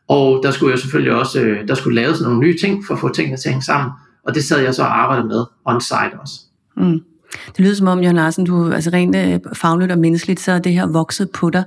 Og 0.08 0.40
der 0.42 0.50
skulle 0.50 0.70
jeg 0.70 0.78
selvfølgelig 0.78 1.12
også, 1.12 1.40
øh, 1.40 1.68
der 1.68 1.74
skulle 1.74 1.94
laves 1.94 2.20
nogle 2.20 2.38
nye 2.38 2.56
ting 2.60 2.84
for 2.86 2.94
at 2.94 3.00
få 3.00 3.08
tingene 3.08 3.36
til 3.36 3.48
at 3.48 3.52
hænge 3.52 3.64
sammen. 3.64 3.90
Og 4.26 4.34
det 4.34 4.44
sad 4.44 4.60
jeg 4.60 4.74
så 4.74 4.82
og 4.82 5.00
arbejdede 5.00 5.28
med 5.28 5.44
on-site 5.64 6.20
også. 6.20 6.40
Mm. 6.76 7.00
Det 7.46 7.60
lyder 7.60 7.74
som 7.74 7.86
om, 7.86 8.00
Jørgen 8.00 8.16
Larsen, 8.16 8.44
du 8.44 8.72
altså 8.72 8.90
rent 8.90 9.16
øh, 9.16 9.40
fagligt 9.54 9.92
og 9.92 9.98
menneskeligt, 9.98 10.40
så 10.40 10.52
er 10.52 10.58
det 10.58 10.72
her 10.72 10.86
vokset 10.86 11.30
på 11.30 11.50
dig 11.50 11.64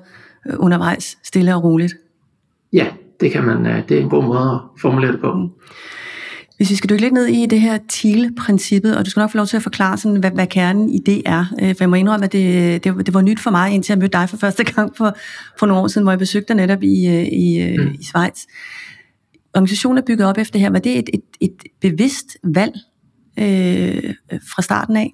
øh, 0.47 0.53
undervejs, 0.57 1.17
stille 1.23 1.55
og 1.55 1.63
roligt. 1.63 1.93
Ja, 2.73 2.87
det, 3.19 3.31
kan 3.31 3.43
man, 3.43 3.65
øh, 3.65 3.89
det 3.89 3.97
er 3.97 4.01
en 4.01 4.09
god 4.09 4.23
måde 4.23 4.51
at 4.53 4.81
formulere 4.81 5.11
det 5.11 5.21
på. 5.21 5.49
Hvis 6.57 6.69
vi 6.69 6.75
skal 6.75 6.89
dykke 6.89 7.01
lidt 7.01 7.13
ned 7.13 7.25
i 7.25 7.45
det 7.45 7.61
her 7.61 7.77
TIL-princippet, 7.89 8.97
og 8.97 9.05
du 9.05 9.09
skal 9.09 9.21
nok 9.21 9.31
få 9.31 9.37
lov 9.37 9.45
til 9.45 9.57
at 9.57 9.63
forklare, 9.63 9.97
sådan, 9.97 10.19
hvad, 10.19 10.31
hvad 10.31 10.47
kernen 10.47 10.89
i 10.89 10.99
det 11.05 11.21
er. 11.25 11.45
Øh, 11.61 11.69
for 11.69 11.77
jeg 11.79 11.89
må 11.89 11.95
indrømme, 11.95 12.25
at 12.25 12.31
det, 12.31 12.83
det, 12.83 13.05
det 13.05 13.13
var 13.13 13.21
nyt 13.21 13.39
for 13.39 13.51
mig, 13.51 13.71
indtil 13.73 13.93
jeg 13.93 13.99
mødte 13.99 14.17
dig 14.17 14.29
for 14.29 14.37
første 14.37 14.63
gang 14.63 14.97
for, 14.97 15.15
for 15.59 15.65
nogle 15.65 15.83
år 15.83 15.87
siden, 15.87 16.05
hvor 16.05 16.11
jeg 16.11 16.19
besøgte 16.19 16.47
dig 16.47 16.55
netop 16.55 16.83
i, 16.83 17.07
øh, 17.07 17.27
i, 17.31 17.75
mm. 17.77 17.91
i 17.99 18.03
Schweiz. 18.03 18.39
Organisationen 19.53 19.97
er 19.97 20.01
bygget 20.07 20.27
op 20.27 20.37
efter 20.37 20.59
her. 20.59 20.69
Var 20.69 20.79
det 20.79 20.99
et, 20.99 21.09
et, 21.13 21.21
et 21.41 21.63
bevidst 21.81 22.37
valg 22.43 22.73
øh, 23.39 24.13
fra 24.55 24.61
starten 24.61 24.97
af? 24.97 25.13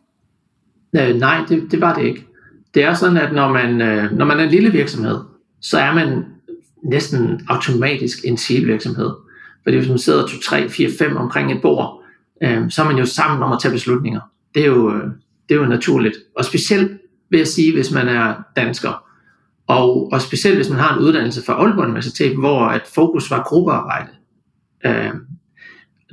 Nej, 0.93 1.45
det, 1.49 1.71
det 1.71 1.81
var 1.81 1.95
det 1.95 2.05
ikke. 2.05 2.25
Det 2.73 2.83
er 2.83 2.93
sådan, 2.93 3.17
at 3.17 3.33
når 3.33 3.53
man, 3.53 3.75
når 4.17 4.25
man 4.25 4.39
er 4.39 4.43
en 4.43 4.49
lille 4.49 4.71
virksomhed, 4.71 5.19
så 5.61 5.79
er 5.79 5.93
man 5.93 6.23
næsten 6.83 7.45
automatisk 7.47 8.19
en 8.23 8.37
virksomhed. 8.47 9.11
Fordi 9.63 9.77
hvis 9.77 9.89
man 9.89 9.97
sidder 9.97 10.27
2, 10.27 10.39
3, 10.45 10.69
4, 10.69 10.89
5 10.99 11.17
omkring 11.17 11.51
et 11.51 11.61
bord, 11.61 12.03
øh, 12.43 12.71
så 12.71 12.81
er 12.81 12.85
man 12.85 12.97
jo 12.97 13.05
sammen 13.05 13.43
om 13.43 13.51
at 13.51 13.59
tage 13.61 13.71
beslutninger. 13.71 14.21
Det 14.55 14.61
er 14.61 14.67
jo, 14.67 14.95
øh, 14.95 15.03
det 15.49 15.55
er 15.55 15.59
jo 15.59 15.65
naturligt. 15.65 16.15
Og 16.37 16.45
specielt 16.45 16.91
vil 17.29 17.37
jeg 17.37 17.47
sige, 17.47 17.73
hvis 17.73 17.91
man 17.91 18.07
er 18.07 18.35
dansker. 18.55 19.03
Og, 19.67 20.11
og 20.11 20.21
specielt 20.21 20.55
hvis 20.55 20.69
man 20.69 20.79
har 20.79 20.97
en 20.97 21.03
uddannelse 21.03 21.45
fra 21.45 21.53
Aalborg 21.53 21.85
Universitet, 21.85 22.37
hvor 22.37 22.65
at 22.65 22.81
fokus 22.95 23.31
var 23.31 23.43
gruppearbejde. 23.43 24.09
Øh, 24.85 25.13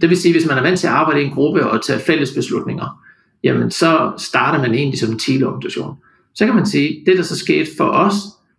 det 0.00 0.08
vil 0.08 0.18
sige, 0.18 0.32
hvis 0.32 0.46
man 0.46 0.58
er 0.58 0.62
vant 0.62 0.78
til 0.78 0.87
at 0.87 0.92
arbejde 0.92 1.23
i 1.23 1.25
en 1.25 1.32
gruppe 1.32 1.70
og 1.70 1.85
tage 1.85 2.00
fælles 2.00 2.32
beslutninger, 2.32 3.02
jamen 3.44 3.70
så 3.70 4.12
starter 4.18 4.61
man 4.61 4.75
egentlig 4.75 4.99
som 4.99 5.12
en 5.12 5.18
teleorganisation. 5.18 5.96
Så 6.35 6.46
kan 6.46 6.54
man 6.54 6.66
sige, 6.66 7.02
det 7.06 7.16
der 7.16 7.23
så 7.23 7.38
skete 7.38 7.66
for 7.76 7.85
os, 7.85 8.14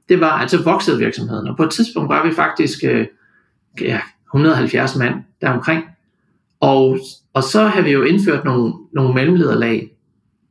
det 0.09 0.19
var, 0.19 0.39
at 0.39 0.51
så 0.51 0.63
voksede 0.63 0.97
virksomheden, 0.97 1.47
og 1.47 1.57
på 1.57 1.63
et 1.63 1.69
tidspunkt 1.69 2.09
var 2.09 2.27
vi 2.27 2.33
faktisk 2.33 2.79
øh, 2.83 3.07
ja, 3.81 3.99
170 4.29 4.95
mand 4.95 5.15
deromkring, 5.41 5.83
og, 6.59 6.99
og 7.33 7.43
så 7.43 7.63
havde 7.63 7.85
vi 7.85 7.91
jo 7.91 8.03
indført 8.03 8.45
nogle, 8.45 8.73
nogle 8.93 9.13
mellemlederlag, 9.13 9.91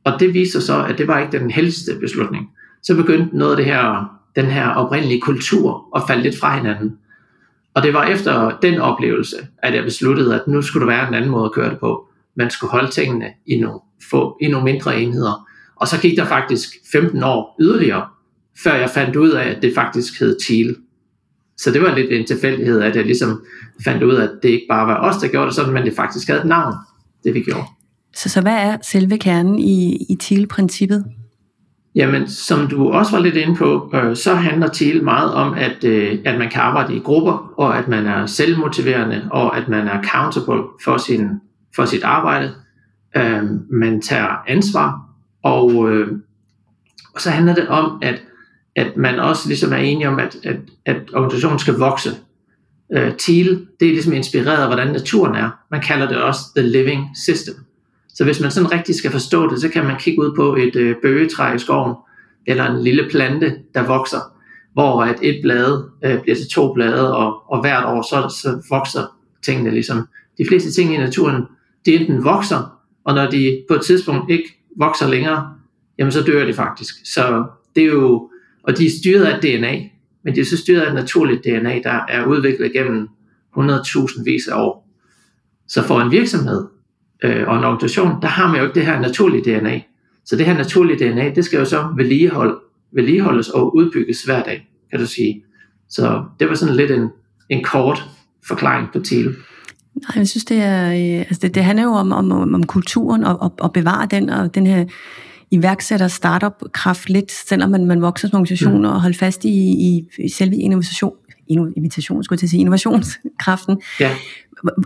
og 0.03 0.19
det 0.19 0.33
viser 0.33 0.59
så, 0.59 0.83
at 0.83 0.97
det 0.97 1.07
var 1.07 1.19
ikke 1.19 1.39
den 1.39 1.51
heldigste 1.51 1.91
beslutning. 1.99 2.49
Så 2.83 2.95
begyndte 2.95 3.37
noget 3.37 3.51
af 3.51 3.57
det 3.57 3.65
her, 3.65 4.17
den 4.35 4.45
her 4.45 4.69
oprindelige 4.69 5.21
kultur 5.21 5.89
at 5.95 6.01
falde 6.07 6.23
lidt 6.23 6.39
fra 6.39 6.57
hinanden. 6.57 6.97
Og 7.73 7.83
det 7.83 7.93
var 7.93 8.03
efter 8.03 8.57
den 8.61 8.79
oplevelse, 8.79 9.35
at 9.57 9.75
jeg 9.75 9.83
besluttede, 9.83 10.35
at 10.35 10.47
nu 10.47 10.61
skulle 10.61 10.87
der 10.87 10.95
være 10.95 11.07
en 11.07 11.13
anden 11.13 11.31
måde 11.31 11.45
at 11.45 11.51
køre 11.51 11.69
det 11.69 11.79
på. 11.79 12.09
Man 12.35 12.49
skulle 12.49 12.71
holde 12.71 12.91
tingene 12.91 13.25
i 13.45 13.59
nogle, 13.59 13.79
få, 14.11 14.37
i 14.41 14.47
nogle 14.47 14.65
mindre 14.65 15.01
enheder. 15.01 15.47
Og 15.75 15.87
så 15.87 16.01
gik 16.01 16.17
der 16.17 16.25
faktisk 16.25 16.69
15 16.91 17.23
år 17.23 17.55
yderligere, 17.59 18.07
før 18.63 18.75
jeg 18.75 18.89
fandt 18.89 19.15
ud 19.15 19.29
af, 19.29 19.49
at 19.49 19.61
det 19.61 19.75
faktisk 19.75 20.19
hed 20.19 20.37
Thiel. 20.45 20.75
Så 21.57 21.71
det 21.71 21.81
var 21.81 21.95
lidt 21.95 22.11
en 22.11 22.25
tilfældighed, 22.25 22.81
at 22.81 22.95
jeg 22.95 23.05
ligesom 23.05 23.41
fandt 23.83 24.03
ud 24.03 24.15
af, 24.15 24.23
at 24.23 24.31
det 24.43 24.49
ikke 24.49 24.65
bare 24.69 24.87
var 24.87 25.09
os, 25.09 25.17
der 25.17 25.27
gjorde 25.27 25.45
det 25.45 25.55
sådan, 25.55 25.73
men 25.73 25.85
det 25.85 25.93
faktisk 25.95 26.27
havde 26.27 26.41
et 26.41 26.47
navn, 26.47 26.73
det 27.23 27.33
vi 27.33 27.41
gjorde. 27.41 27.65
Så, 28.15 28.29
så 28.29 28.41
hvad 28.41 28.55
er 28.55 28.77
selve 28.81 29.17
kernen 29.17 29.59
i, 29.59 30.05
i 30.09 30.17
Thiel-princippet? 30.19 31.05
Jamen, 31.95 32.27
som 32.27 32.67
du 32.67 32.89
også 32.89 33.11
var 33.11 33.19
lidt 33.19 33.35
inde 33.35 33.55
på, 33.55 33.91
øh, 33.93 34.15
så 34.15 34.35
handler 34.35 34.69
Thiel 34.73 35.03
meget 35.03 35.33
om, 35.33 35.53
at, 35.53 35.83
øh, 35.83 36.19
at 36.25 36.39
man 36.39 36.49
kan 36.49 36.61
arbejde 36.61 36.95
i 36.95 36.99
grupper, 36.99 37.53
og 37.57 37.77
at 37.77 37.87
man 37.87 38.05
er 38.05 38.25
selvmotiverende, 38.25 39.27
og 39.31 39.57
at 39.57 39.67
man 39.67 39.87
er 39.87 39.91
accountable 39.91 40.63
for, 40.83 40.97
sin, 40.97 41.29
for 41.75 41.85
sit 41.85 42.03
arbejde. 42.03 42.53
Øh, 43.17 43.43
man 43.71 44.01
tager 44.01 44.43
ansvar, 44.47 44.99
og, 45.43 45.91
øh, 45.91 46.07
og 47.15 47.21
så 47.21 47.29
handler 47.29 47.55
det 47.55 47.67
om, 47.67 47.99
at, 48.01 48.21
at 48.77 48.97
man 48.97 49.19
også 49.19 49.47
ligesom 49.47 49.73
er 49.73 49.77
enige 49.77 50.07
om, 50.07 50.19
at, 50.19 50.37
at, 50.43 50.55
at 50.85 51.01
organisationen 51.13 51.59
skal 51.59 51.73
vokse. 51.73 52.09
Øh, 52.93 53.11
Thiel, 53.19 53.67
det 53.79 53.87
er 53.87 53.91
ligesom 53.91 54.13
inspireret 54.13 54.61
af, 54.61 54.67
hvordan 54.67 54.87
naturen 54.87 55.35
er. 55.35 55.49
Man 55.71 55.81
kalder 55.81 56.07
det 56.07 56.17
også 56.21 56.41
the 56.55 56.67
living 56.67 57.07
system. 57.25 57.55
Så 58.09 58.23
hvis 58.23 58.41
man 58.41 58.51
sådan 58.51 58.71
rigtig 58.71 58.95
skal 58.95 59.11
forstå 59.11 59.49
det, 59.49 59.61
så 59.61 59.69
kan 59.69 59.85
man 59.85 59.99
kigge 59.99 60.21
ud 60.21 60.35
på 60.35 60.55
et 60.55 60.75
øh, 60.75 60.95
bøgetræ 61.01 61.55
i 61.55 61.59
skoven, 61.59 61.95
eller 62.47 62.71
en 62.71 62.83
lille 62.83 63.07
plante, 63.09 63.55
der 63.73 63.87
vokser, 63.87 64.19
hvor 64.73 65.03
at 65.03 65.19
et 65.21 65.39
blade 65.43 65.89
øh, 66.05 66.21
bliver 66.21 66.35
til 66.35 66.49
to 66.49 66.73
blade, 66.73 67.17
og, 67.17 67.51
og 67.51 67.61
hvert 67.61 67.85
år 67.85 68.01
så, 68.01 68.35
så 68.41 68.61
vokser 68.69 69.17
tingene 69.45 69.71
ligesom. 69.71 70.07
De 70.37 70.45
fleste 70.47 70.71
ting 70.71 70.93
i 70.93 70.97
naturen, 70.97 71.43
de 71.85 71.95
enten 71.95 72.23
vokser, 72.23 72.79
og 73.05 73.15
når 73.15 73.29
de 73.29 73.63
på 73.67 73.73
et 73.73 73.81
tidspunkt 73.81 74.31
ikke 74.31 74.63
vokser 74.77 75.07
længere, 75.07 75.49
jamen 75.99 76.11
så 76.11 76.23
dør 76.23 76.45
de 76.45 76.53
faktisk. 76.53 76.95
Så 77.13 77.45
det 77.75 77.83
er 77.83 77.87
jo, 77.87 78.29
og 78.67 78.77
de 78.77 78.85
er 78.85 78.89
styret 78.99 79.25
af 79.25 79.41
DNA, 79.41 79.89
men 80.23 80.35
de 80.35 80.39
er 80.39 80.45
så 80.45 80.57
styret 80.57 80.81
af 80.81 80.89
et 80.89 80.95
naturligt 80.95 81.43
DNA, 81.43 81.79
der 81.83 81.99
er 82.09 82.25
udviklet 82.25 82.73
gennem 82.73 83.07
100.000 83.57 84.23
vis 84.23 84.47
af 84.47 84.61
år. 84.61 84.89
Så 85.67 85.83
for 85.83 85.99
en 85.99 86.11
virksomhed 86.11 86.65
øh, 87.23 87.47
og 87.47 87.57
en 87.57 87.63
organisation, 87.63 88.21
der 88.21 88.27
har 88.27 88.47
man 88.47 88.57
jo 88.57 88.63
ikke 88.63 88.75
det 88.75 88.85
her 88.85 88.99
naturlige 88.99 89.59
DNA. 89.59 89.81
Så 90.25 90.35
det 90.35 90.45
her 90.45 90.57
naturlige 90.57 91.11
DNA, 91.11 91.29
det 91.35 91.45
skal 91.45 91.59
jo 91.59 91.65
så 91.65 91.93
vedligehold, 91.97 92.57
vedligeholdes 92.93 93.49
og 93.49 93.75
udbygges 93.75 94.23
hver 94.23 94.43
dag, 94.43 94.67
kan 94.91 94.99
du 94.99 95.05
sige. 95.05 95.43
Så 95.89 96.23
det 96.39 96.49
var 96.49 96.55
sådan 96.55 96.75
lidt 96.75 96.91
en, 96.91 97.09
en 97.49 97.63
kort 97.63 98.03
forklaring 98.47 98.87
på 98.93 98.99
TIL. 98.99 99.25
Nej, 99.95 100.11
jeg 100.15 100.27
synes, 100.27 100.45
det 100.45 100.57
er, 100.57 100.87
øh, 100.87 101.19
altså 101.19 101.39
det, 101.41 101.55
det 101.55 101.63
handler 101.63 101.83
jo 101.83 101.91
om, 101.91 102.11
om, 102.11 102.53
om 102.53 102.63
kulturen 102.63 103.23
og, 103.23 103.41
og, 103.41 103.53
og 103.59 103.73
bevare 103.73 104.07
den, 104.11 104.29
og 104.29 104.55
den 104.55 104.67
her 104.67 104.85
iværksætter 105.51 106.07
startup-kraft 106.07 107.09
lidt, 107.09 107.31
selvom 107.31 107.69
man, 107.69 107.85
man 107.85 108.01
vokser 108.01 108.27
som 108.27 108.37
organisation, 108.37 108.77
mm. 108.77 108.85
og 108.85 109.01
holde 109.01 109.17
fast 109.17 109.45
i, 109.45 109.49
i, 109.49 110.07
i 110.19 110.29
selve 110.29 110.55
innovation, 110.55 111.13
innovation, 111.47 112.23
skulle 112.23 112.35
jeg 112.35 112.39
til 112.39 112.45
at 112.45 112.49
sige, 112.49 112.59
innovationskraften. 112.59 113.81
Ja. 113.99 114.11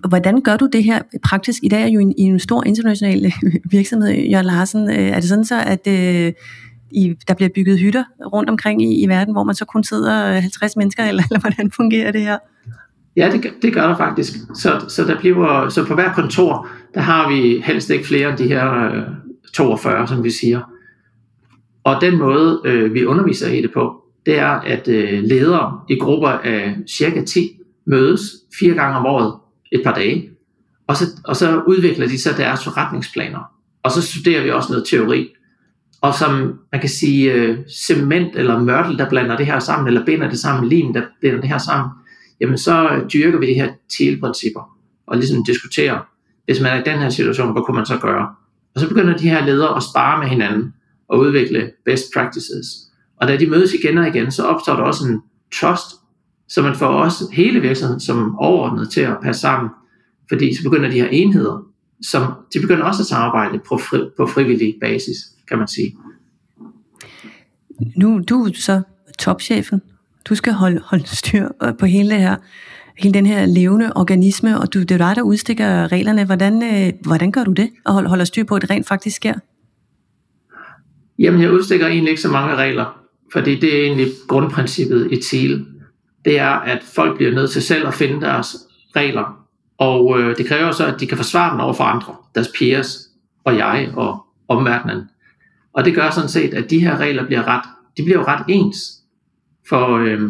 Hvordan 0.09 0.41
gør 0.41 0.57
du 0.57 0.69
det 0.73 0.83
her 0.83 1.01
praktisk? 1.23 1.63
I 1.63 1.69
dag 1.69 1.83
er 1.83 1.87
jo 1.87 1.99
en, 1.99 2.13
en 2.17 2.39
stor 2.39 2.63
international 2.63 3.33
virksomhed, 3.71 4.13
Jørgen 4.13 4.45
Larsen. 4.45 4.89
Øh, 4.89 4.95
er 4.95 5.19
det 5.19 5.29
sådan 5.29 5.45
så, 5.45 5.61
at 5.61 5.87
øh, 5.87 6.33
i, 6.91 7.15
der 7.27 7.33
bliver 7.33 7.49
bygget 7.55 7.79
hytter 7.79 8.03
rundt 8.33 8.49
omkring 8.49 8.81
i, 8.81 9.03
i 9.03 9.07
verden, 9.07 9.33
hvor 9.33 9.43
man 9.43 9.55
så 9.55 9.65
kun 9.65 9.83
sidder 9.83 10.39
50 10.39 10.75
mennesker, 10.75 11.03
eller, 11.09 11.23
eller 11.23 11.39
hvordan 11.39 11.71
fungerer 11.71 12.11
det 12.11 12.21
her? 12.21 12.37
Ja, 13.15 13.29
det, 13.31 13.53
det 13.61 13.73
gør 13.73 13.87
der 13.87 13.97
faktisk. 13.97 14.33
Så, 14.55 14.85
så, 14.87 15.03
der 15.03 15.19
bliver, 15.19 15.69
så 15.69 15.85
på 15.85 15.93
hver 15.95 16.13
kontor, 16.13 16.67
der 16.93 17.01
har 17.01 17.29
vi 17.29 17.61
helst 17.65 17.89
ikke 17.89 18.07
flere 18.07 18.29
end 18.29 18.37
de 18.37 18.47
her 18.47 18.85
øh, 18.85 19.03
42, 19.53 20.07
som 20.07 20.23
vi 20.23 20.29
siger. 20.29 20.61
Og 21.83 22.01
den 22.01 22.17
måde, 22.17 22.61
øh, 22.65 22.93
vi 22.93 23.05
underviser 23.05 23.47
i 23.47 23.61
det 23.61 23.73
på, 23.73 24.03
det 24.25 24.39
er, 24.39 24.47
at 24.49 24.87
øh, 24.87 25.23
ledere 25.23 25.79
i 25.89 25.95
grupper 25.95 26.29
af 26.29 26.75
cirka 26.89 27.23
10 27.25 27.59
mødes 27.85 28.21
fire 28.59 28.73
gange 28.73 28.97
om 28.97 29.05
året 29.05 29.33
et 29.71 29.81
par 29.83 29.93
dage, 29.93 30.29
og 30.87 30.97
så, 30.97 31.05
og 31.25 31.35
så 31.35 31.61
udvikler 31.67 32.07
de 32.07 32.21
så 32.21 32.33
deres 32.37 32.63
forretningsplaner. 32.63 33.39
Og 33.83 33.91
så 33.91 34.01
studerer 34.01 34.43
vi 34.43 34.49
også 34.49 34.71
noget 34.71 34.87
teori. 34.87 35.29
Og 36.01 36.13
som 36.13 36.59
man 36.71 36.81
kan 36.81 36.89
sige, 36.89 37.33
øh, 37.33 37.57
cement 37.69 38.35
eller 38.35 38.59
mørtel, 38.59 38.97
der 38.97 39.09
blander 39.09 39.37
det 39.37 39.45
her 39.45 39.59
sammen, 39.59 39.87
eller 39.87 40.05
binder 40.05 40.29
det 40.29 40.39
sammen, 40.39 40.69
lim, 40.69 40.93
der 40.93 41.01
binder 41.21 41.41
det 41.41 41.49
her 41.49 41.57
sammen, 41.57 41.89
jamen 42.41 42.57
så 42.57 42.89
øh, 42.89 43.09
dyrker 43.13 43.39
vi 43.39 43.47
de 43.47 43.53
her 43.53 43.69
TIL-principper, 43.89 44.77
og 45.07 45.17
ligesom 45.17 45.45
diskuterer, 45.45 45.99
hvis 46.45 46.61
man 46.61 46.71
er 46.71 46.81
i 46.81 46.83
den 46.83 46.99
her 46.99 47.09
situation, 47.09 47.51
hvad 47.51 47.61
kunne 47.65 47.75
man 47.75 47.85
så 47.85 47.97
gøre? 47.97 48.35
Og 48.75 48.81
så 48.81 48.87
begynder 48.87 49.17
de 49.17 49.29
her 49.29 49.45
ledere 49.45 49.75
at 49.75 49.83
spare 49.83 50.19
med 50.19 50.27
hinanden, 50.27 50.73
og 51.11 51.19
udvikle 51.19 51.71
best 51.85 52.03
practices. 52.13 52.65
Og 53.17 53.27
da 53.27 53.37
de 53.37 53.47
mødes 53.47 53.73
igen 53.73 53.97
og 53.97 54.07
igen, 54.07 54.31
så 54.31 54.43
opstår 54.43 54.75
der 54.75 54.83
også 54.83 55.07
en 55.07 55.21
trust, 55.59 55.95
så 56.49 56.61
man 56.61 56.75
får 56.75 56.87
også 56.87 57.23
hele 57.33 57.59
virksomheden 57.59 57.99
som 57.99 58.35
overordnet 58.39 58.91
til 58.91 59.01
at 59.01 59.17
passe 59.23 59.41
sammen, 59.41 59.69
fordi 60.29 60.55
så 60.55 60.63
begynder 60.63 60.89
de 60.89 61.01
her 61.01 61.07
enheder, 61.07 61.65
som 62.01 62.33
de 62.53 62.59
begynder 62.59 62.83
også 62.83 63.01
at 63.01 63.07
samarbejde 63.07 63.59
på, 63.67 63.77
fri, 63.77 64.09
på 64.17 64.27
frivillig 64.27 64.77
basis, 64.81 65.17
kan 65.47 65.57
man 65.57 65.67
sige. 65.67 65.97
Nu 67.95 68.21
du 68.29 68.43
er 68.43 68.51
så 68.55 68.81
topchefen. 69.19 69.81
Du 70.29 70.35
skal 70.35 70.53
holde, 70.53 70.81
holde 70.85 71.07
styr 71.07 71.49
på 71.79 71.85
hele 71.85 72.09
det 72.09 72.19
her 72.19 72.35
hele 72.97 73.13
den 73.13 73.25
her 73.25 73.45
levende 73.45 73.93
organisme, 73.95 74.59
og 74.59 74.73
du, 74.73 74.79
det 74.79 74.91
er 74.91 74.97
dig, 74.97 75.15
der 75.15 75.21
udstikker 75.21 75.91
reglerne. 75.91 76.25
Hvordan, 76.25 76.63
øh, 76.63 76.93
hvordan 77.01 77.31
gør 77.31 77.43
du 77.43 77.51
det, 77.51 77.69
og 77.85 77.93
hold, 77.93 78.07
holder 78.07 78.25
styr 78.25 78.43
på, 78.43 78.55
at 78.55 78.61
det 78.61 78.69
rent 78.69 78.87
faktisk 78.87 79.15
sker? 79.15 79.33
Jamen, 81.19 81.41
jeg 81.41 81.51
udstikker 81.51 81.87
egentlig 81.87 82.09
ikke 82.09 82.21
så 82.21 82.31
mange 82.31 82.55
regler, 82.55 83.01
fordi 83.33 83.59
det 83.59 83.79
er 83.79 83.85
egentlig 83.85 84.07
grundprincippet 84.27 85.11
i 85.11 85.21
TIL. 85.21 85.65
Det 86.25 86.39
er, 86.39 86.49
at 86.49 86.83
folk 86.83 87.17
bliver 87.17 87.31
nødt 87.31 87.51
til 87.51 87.61
selv 87.61 87.87
at 87.87 87.93
finde 87.93 88.21
deres 88.21 88.55
regler, 88.95 89.45
og 89.77 90.19
øh, 90.19 90.37
det 90.37 90.45
kræver 90.45 90.71
så, 90.71 90.85
at 90.85 90.99
de 90.99 91.07
kan 91.07 91.17
forsvare 91.17 91.51
dem 91.51 91.59
over 91.59 91.73
for 91.73 91.83
andre, 91.83 92.15
deres 92.35 92.51
peers 92.59 92.97
og 93.43 93.57
jeg 93.57 93.91
og 93.95 94.25
omverdenen. 94.47 95.09
Og 95.73 95.85
det 95.85 95.95
gør 95.95 96.09
sådan 96.09 96.29
set, 96.29 96.53
at 96.53 96.69
de 96.69 96.79
her 96.79 96.97
regler 96.97 97.25
bliver 97.25 97.47
ret, 97.47 97.63
de 97.97 98.03
bliver 98.03 98.19
jo 98.19 98.25
ret 98.25 98.45
ens. 98.47 98.77
For, 99.69 99.97
øh, 99.97 100.21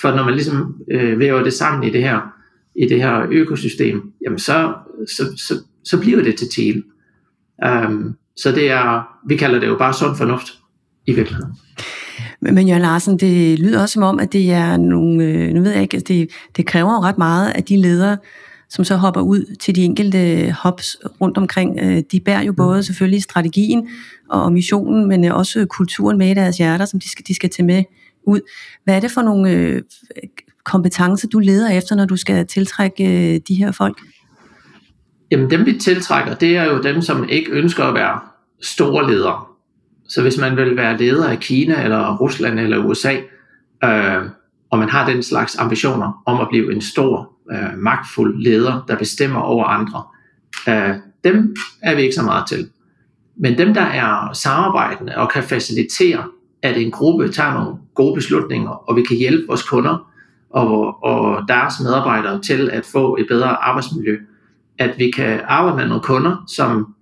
for 0.00 0.10
når 0.10 0.24
man 0.24 0.34
ligesom 0.34 0.74
øh, 0.90 1.18
væver 1.18 1.42
det 1.42 1.52
sammen 1.52 1.84
i 1.84 1.92
det 1.92 2.02
her, 2.02 2.20
i 2.76 2.88
det 2.88 3.02
her 3.02 3.26
økosystem, 3.30 4.02
jamen 4.24 4.38
så, 4.38 4.74
så, 5.16 5.22
så, 5.36 5.54
så 5.84 6.00
bliver 6.00 6.22
det 6.22 6.36
til 6.36 6.48
TIL. 6.48 6.82
Um, 7.66 7.70
øhm, 7.70 8.12
så 8.36 8.52
det 8.52 8.70
er, 8.70 9.08
vi 9.28 9.36
kalder 9.36 9.60
det 9.60 9.66
jo 9.66 9.76
bare 9.78 9.94
sund 9.94 10.16
fornuft 10.16 10.46
i 11.06 11.12
virkeligheden. 11.12 11.52
Men 12.40 12.68
Jørgen 12.68 12.82
Larsen, 12.82 13.18
det 13.18 13.58
lyder 13.58 13.82
også 13.82 13.92
som 13.92 14.02
om, 14.02 14.20
at 14.20 14.32
det 14.32 14.52
er 14.52 14.76
nogle, 14.76 15.24
øh, 15.24 15.54
nu 15.54 15.62
ved 15.62 15.72
jeg 15.72 15.82
ikke, 15.82 16.00
det, 16.00 16.30
det 16.56 16.66
kræver 16.66 16.92
jo 16.92 17.00
ret 17.00 17.18
meget, 17.18 17.52
at 17.54 17.68
de 17.68 17.76
ledere, 17.76 18.16
som 18.68 18.84
så 18.84 18.96
hopper 18.96 19.20
ud 19.20 19.56
til 19.60 19.76
de 19.76 19.84
enkelte 19.84 20.50
hops 20.62 20.96
rundt 21.20 21.38
omkring, 21.38 21.78
øh, 21.82 22.02
de 22.12 22.20
bærer 22.20 22.42
jo 22.42 22.52
både 22.52 22.82
selvfølgelig 22.82 23.22
strategien 23.22 23.88
og 24.30 24.52
missionen, 24.52 25.08
men 25.08 25.24
også 25.24 25.66
kulturen 25.66 26.18
med 26.18 26.30
i 26.30 26.34
deres 26.34 26.58
hjerter, 26.58 26.84
som 26.84 27.00
de 27.00 27.10
skal, 27.10 27.24
de 27.28 27.34
skal 27.34 27.50
tage 27.50 27.66
med 27.66 27.84
ud. 28.26 28.40
Hvad 28.84 28.96
er 28.96 29.00
det 29.00 29.10
for 29.10 29.22
nogle 29.22 29.50
øh, 29.50 29.82
kompetencer, 30.64 31.28
du 31.28 31.38
leder 31.38 31.70
efter, 31.70 31.96
når 31.96 32.04
du 32.04 32.16
skal 32.16 32.46
tiltrække 32.46 33.34
øh, 33.34 33.40
de 33.48 33.54
her 33.54 33.72
folk? 33.72 33.98
Jamen 35.30 35.50
dem 35.50 35.66
vi 35.66 35.78
tiltrækker, 35.78 36.34
det 36.34 36.56
er 36.56 36.64
jo 36.64 36.82
dem, 36.82 37.02
som 37.02 37.28
ikke 37.28 37.50
ønsker 37.50 37.84
at 37.84 37.94
være 37.94 38.20
store 38.62 39.10
ledere. 39.10 39.44
Så 40.08 40.22
hvis 40.22 40.38
man 40.38 40.56
vil 40.56 40.76
være 40.76 40.98
leder 40.98 41.28
af 41.28 41.40
Kina, 41.40 41.82
eller 41.82 42.16
Rusland, 42.16 42.60
eller 42.60 42.84
USA, 42.84 43.14
øh, 43.84 44.22
og 44.70 44.78
man 44.78 44.88
har 44.88 45.10
den 45.10 45.22
slags 45.22 45.56
ambitioner 45.58 46.22
om 46.26 46.40
at 46.40 46.48
blive 46.50 46.74
en 46.74 46.80
stor, 46.80 47.32
øh, 47.52 47.78
magtfuld 47.78 48.42
leder, 48.42 48.84
der 48.88 48.96
bestemmer 48.96 49.40
over 49.40 49.64
andre, 49.64 50.02
øh, 50.68 50.96
dem 51.24 51.56
er 51.82 51.94
vi 51.94 52.02
ikke 52.02 52.14
så 52.14 52.22
meget 52.22 52.48
til. 52.48 52.68
Men 53.36 53.58
dem, 53.58 53.74
der 53.74 53.82
er 53.82 54.32
samarbejdende 54.32 55.16
og 55.16 55.30
kan 55.30 55.42
facilitere 55.42 56.24
at 56.64 56.76
en 56.76 56.90
gruppe 56.90 57.28
tager 57.28 57.54
nogle 57.54 57.76
gode 57.94 58.14
beslutninger, 58.14 58.70
og 58.70 58.96
vi 58.96 59.02
kan 59.02 59.16
hjælpe 59.16 59.46
vores 59.48 59.62
kunder 59.62 60.10
og, 60.50 61.04
og 61.04 61.48
deres 61.48 61.74
medarbejdere 61.80 62.42
til 62.42 62.70
at 62.70 62.86
få 62.86 63.16
et 63.16 63.26
bedre 63.28 63.64
arbejdsmiljø. 63.64 64.16
At 64.78 64.98
vi 64.98 65.10
kan 65.10 65.40
arbejde 65.44 65.76
med 65.76 65.86
nogle 65.86 66.02
kunder, 66.02 66.44
som 66.48 66.94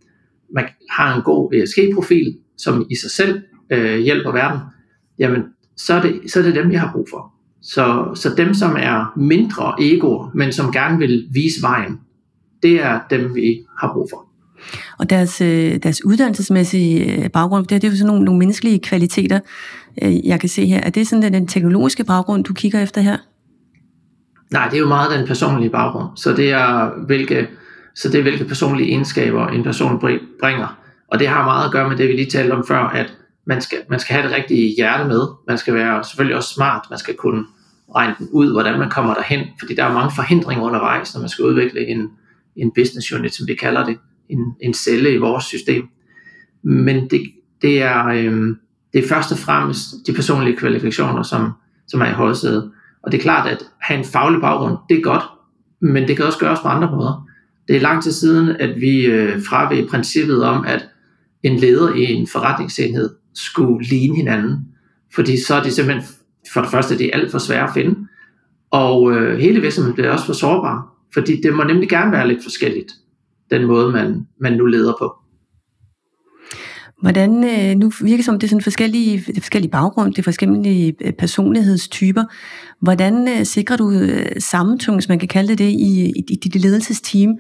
man 0.55 0.65
har 0.91 1.17
en 1.17 1.23
god 1.23 1.53
ESG-profil, 1.53 2.39
som 2.59 2.87
i 2.91 2.97
sig 2.97 3.11
selv 3.11 3.43
øh, 3.71 3.99
hjælper 3.99 4.33
verden. 4.33 4.61
Jamen, 5.19 5.43
så 5.77 5.95
er 5.95 6.03
det, 6.03 6.21
så 6.33 6.39
er 6.39 6.43
det 6.43 6.55
dem, 6.55 6.73
jeg 6.73 6.81
har 6.81 6.93
brug 6.93 7.07
for. 7.11 7.33
Så, 7.63 8.13
så 8.15 8.35
dem, 8.37 8.55
som 8.55 8.77
er 8.79 9.13
mindre 9.17 9.75
ego, 9.81 10.27
men 10.35 10.53
som 10.53 10.73
gerne 10.73 10.99
vil 10.99 11.29
vise 11.33 11.63
vejen, 11.63 12.01
det 12.63 12.83
er 12.83 13.01
dem, 13.11 13.35
vi 13.35 13.65
har 13.79 13.93
brug 13.93 14.09
for. 14.13 14.32
Og 14.99 15.11
deres, 15.11 15.41
øh, 15.41 15.77
deres 15.83 16.05
uddannelsesmæssige 16.05 17.25
øh, 17.25 17.31
baggrund, 17.31 17.67
det 17.67 17.83
det 17.83 17.89
er 17.89 17.93
jo 17.93 17.97
sådan 17.97 18.07
nogle, 18.07 18.25
nogle 18.25 18.39
menneskelige 18.39 18.79
kvaliteter, 18.79 19.41
øh, 20.03 20.27
jeg 20.27 20.41
kan 20.41 20.49
se 20.49 20.67
her. 20.67 20.81
Er 20.81 20.91
det 20.91 21.09
sådan 21.09 21.33
den 21.33 21.47
teknologiske 21.47 22.05
baggrund, 22.05 22.45
du 22.45 22.55
kigger 22.55 22.83
efter 22.83 23.01
her? 23.01 23.17
Nej, 24.53 24.69
det 24.69 24.77
er 24.77 24.81
jo 24.81 24.89
meget 24.89 25.19
den 25.19 25.27
personlige 25.27 25.71
baggrund. 25.71 26.09
Så 26.17 26.33
det 26.33 26.51
er, 26.51 26.91
hvilke, 27.07 27.49
så 27.95 28.09
det 28.09 28.19
er, 28.19 28.23
hvilke 28.23 28.45
personlige 28.45 28.91
egenskaber 28.91 29.49
en 29.49 29.63
person 29.63 30.01
bringer. 30.41 30.79
Og 31.09 31.19
det 31.19 31.29
har 31.29 31.45
meget 31.45 31.65
at 31.65 31.73
gøre 31.73 31.89
med 31.89 31.97
det, 31.97 32.09
vi 32.09 32.13
lige 32.13 32.31
talte 32.31 32.53
om 32.53 32.65
før, 32.69 32.79
at 32.79 33.15
man 33.47 33.61
skal, 33.61 33.79
man 33.91 34.01
skal 34.01 34.15
have 34.15 34.29
det 34.29 34.37
rigtige 34.37 34.75
hjerte 34.77 35.09
med. 35.09 35.21
Man 35.49 35.59
skal 35.59 35.75
være 35.75 36.05
selvfølgelig 36.05 36.37
også 36.37 36.55
smart. 36.55 36.87
Man 36.91 36.99
skal 36.99 37.15
kunne 37.15 37.45
regne 37.95 38.15
den 38.19 38.29
ud, 38.33 38.53
hvordan 38.53 38.79
man 38.79 38.91
kommer 38.91 39.15
derhen. 39.15 39.47
Fordi 39.59 39.75
der 39.75 39.85
er 39.85 39.93
mange 39.93 40.13
forhindringer 40.15 40.65
undervejs, 40.65 41.15
når 41.15 41.21
man 41.21 41.29
skal 41.29 41.45
udvikle 41.45 41.87
en, 41.87 42.11
en 42.57 42.73
business 42.75 43.13
unit, 43.13 43.35
som 43.35 43.47
vi 43.49 43.55
kalder 43.55 43.85
det. 43.85 43.99
En, 44.29 44.39
en 44.61 44.75
celle 44.75 45.15
i 45.15 45.17
vores 45.17 45.45
system. 45.45 45.85
Men 46.63 47.09
det, 47.11 47.21
det, 47.63 47.83
er, 47.83 48.07
øh, 48.07 48.57
det 48.93 49.05
er 49.05 49.09
først 49.09 49.33
og 49.33 49.39
fremmest 49.39 49.85
de 50.07 50.13
personlige 50.13 50.57
kvalifikationer, 50.57 51.23
som, 51.23 51.51
som 51.89 52.01
er 52.01 52.07
i 52.07 52.13
højsædet. 52.13 52.71
Og 53.03 53.13
det 53.13 53.19
er 53.19 53.23
klart, 53.23 53.49
at 53.49 53.65
have 53.81 53.99
en 53.99 54.05
faglig 54.05 54.41
baggrund, 54.41 54.77
det 54.89 54.99
er 54.99 55.03
godt, 55.03 55.23
men 55.81 56.09
det 56.09 56.17
kan 56.17 56.25
også 56.25 56.39
gøres 56.39 56.61
på 56.61 56.69
andre 56.69 56.91
måder. 56.91 57.29
Det 57.69 57.77
er 57.77 57.81
lang 57.81 58.03
tid 58.03 58.13
siden, 58.13 58.49
at 58.49 58.81
vi 58.81 59.07
øh, 59.07 59.43
fraved 59.49 59.89
princippet 59.89 60.45
om, 60.45 60.65
at 60.67 60.89
en 61.43 61.57
leder 61.57 61.95
i 61.95 62.13
en 62.13 62.27
forretningsenhed 62.27 63.11
skulle 63.35 63.87
ligne 63.87 64.17
hinanden. 64.17 64.59
Fordi 65.15 65.45
så 65.45 65.55
er 65.55 65.63
det 65.63 65.73
simpelthen, 65.73 66.05
for 66.53 66.61
det 66.61 66.71
første, 66.71 66.99
det 66.99 67.07
er 67.07 67.19
alt 67.19 67.31
for 67.31 67.39
svært 67.39 67.69
at 67.69 67.75
finde. 67.75 68.09
Og 68.71 69.13
øh, 69.13 69.39
hele 69.39 69.61
virksomheden 69.61 69.95
bliver 69.95 70.11
også 70.11 70.27
for 70.27 70.33
sårbar. 70.33 70.89
Fordi 71.15 71.41
det 71.41 71.55
må 71.55 71.65
nemlig 71.65 71.89
gerne 71.89 72.13
være 72.13 72.29
lidt 72.29 72.43
forskelligt, 72.43 72.93
den 73.53 73.67
måde, 73.67 73.93
man, 73.93 74.27
man 74.41 74.53
nu 74.53 74.65
leder 74.65 74.93
på. 74.99 75.15
Hvordan, 77.03 77.45
øh, 77.45 77.77
nu 77.79 77.93
virker 78.03 78.25
som, 78.25 78.39
det 78.39 78.47
er 78.47 78.49
sådan 78.49 78.63
forskellige, 78.63 79.25
det 79.27 79.37
er 79.37 79.41
forskellige 79.41 79.71
baggrund, 79.71 80.15
det 80.15 80.19
er 80.19 80.23
forskellige 80.23 80.95
øh, 81.01 81.13
personlighedstyper. 81.13 82.25
Hvordan 82.81 83.29
øh, 83.29 83.47
sikrer 83.47 83.77
du 83.77 83.93
sammentung, 84.39 84.97
hvis 84.97 85.09
man 85.09 85.19
kan 85.19 85.29
kalde 85.29 85.49
det 85.49 85.59
det, 85.59 85.65
i, 85.65 86.13
i, 86.17 86.25
i 86.31 86.37
dit 86.37 86.63
ledelsesteam? 86.63 87.39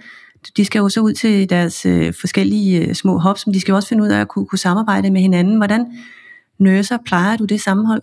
De 0.56 0.64
skal 0.64 0.78
jo 0.78 0.88
så 0.88 1.00
ud 1.00 1.12
til 1.12 1.50
deres 1.50 1.82
forskellige 2.20 2.94
små 2.94 3.18
hops, 3.18 3.40
som 3.40 3.52
de 3.52 3.60
skal 3.60 3.72
jo 3.72 3.76
også 3.76 3.88
finde 3.88 4.02
ud 4.02 4.08
af 4.08 4.20
at 4.20 4.28
kunne, 4.28 4.46
kunne 4.46 4.58
samarbejde 4.58 5.10
med 5.10 5.20
hinanden. 5.20 5.56
Hvordan 5.56 5.86
nøser 6.58 6.98
plejer 7.06 7.36
du 7.36 7.44
det 7.44 7.60
sammenhold? 7.60 8.02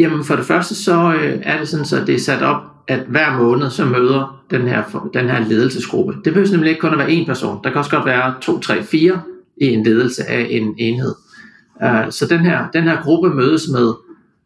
Jamen 0.00 0.24
for 0.24 0.36
det 0.36 0.44
første 0.44 0.74
så 0.74 1.14
øh, 1.14 1.40
er 1.42 1.58
det 1.58 1.68
sådan, 1.68 1.86
så 1.86 2.04
det 2.04 2.14
er 2.14 2.18
sat 2.18 2.42
op, 2.42 2.62
at 2.88 3.00
hver 3.08 3.38
måned 3.38 3.70
så 3.70 3.84
møder 3.84 4.42
den 4.50 4.68
her, 4.68 5.10
den 5.14 5.28
her 5.28 5.48
ledelsesgruppe. 5.48 6.14
Det 6.24 6.32
behøver 6.32 6.50
nemlig 6.52 6.68
ikke 6.68 6.80
kun 6.80 6.92
at 6.92 6.98
være 6.98 7.08
én 7.08 7.26
person. 7.26 7.60
Der 7.64 7.70
kan 7.70 7.78
også 7.78 7.90
godt 7.90 8.06
være 8.06 8.34
to, 8.40 8.60
tre, 8.60 8.82
fire 8.82 9.22
i 9.60 9.66
en 9.66 9.84
ledelse 9.84 10.24
af 10.24 10.46
en 10.50 10.74
enhed. 10.78 11.14
Uh, 11.84 12.10
så 12.10 12.26
den 12.30 12.40
her, 12.40 12.70
den 12.72 12.84
her 12.84 13.02
gruppe 13.02 13.30
mødes 13.30 13.62
med 13.72 13.92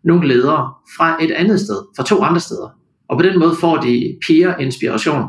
nogle 0.05 0.29
ledere 0.29 0.73
fra 0.97 1.25
et 1.25 1.31
andet 1.31 1.61
sted, 1.61 1.77
fra 1.97 2.05
to 2.05 2.23
andre 2.23 2.41
steder. 2.41 2.69
Og 3.09 3.19
på 3.19 3.23
den 3.23 3.39
måde 3.39 3.55
får 3.61 3.77
de 3.77 4.17
peer 4.27 4.57
inspiration, 4.57 5.25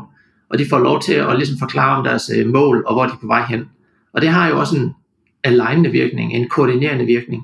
og 0.50 0.58
de 0.58 0.66
får 0.70 0.78
lov 0.78 1.02
til 1.02 1.12
at 1.14 1.36
ligesom 1.36 1.58
forklare 1.58 1.96
om 1.96 2.04
deres 2.04 2.30
øh, 2.36 2.46
mål 2.46 2.84
og 2.86 2.94
hvor 2.94 3.04
de 3.04 3.12
er 3.12 3.20
på 3.20 3.26
vej 3.26 3.46
hen. 3.48 3.64
Og 4.14 4.22
det 4.22 4.28
har 4.28 4.48
jo 4.48 4.58
også 4.58 4.76
en 4.76 4.94
alignende 5.44 5.90
virkning, 5.90 6.32
en 6.32 6.48
koordinerende 6.48 7.04
virkning. 7.04 7.42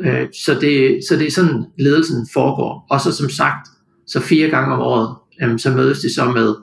Øh, 0.00 0.26
så, 0.44 0.58
det, 0.60 1.00
så 1.08 1.16
det 1.16 1.26
er 1.26 1.30
sådan, 1.30 1.64
ledelsen 1.78 2.26
foregår. 2.32 2.86
Og 2.90 3.00
så 3.00 3.12
som 3.12 3.30
sagt, 3.30 3.68
så 4.06 4.20
fire 4.20 4.48
gange 4.48 4.74
om 4.74 4.80
året, 4.80 5.16
um, 5.44 5.58
så 5.58 5.70
mødes 5.70 5.98
de 5.98 6.14
så 6.14 6.24
med 6.24 6.54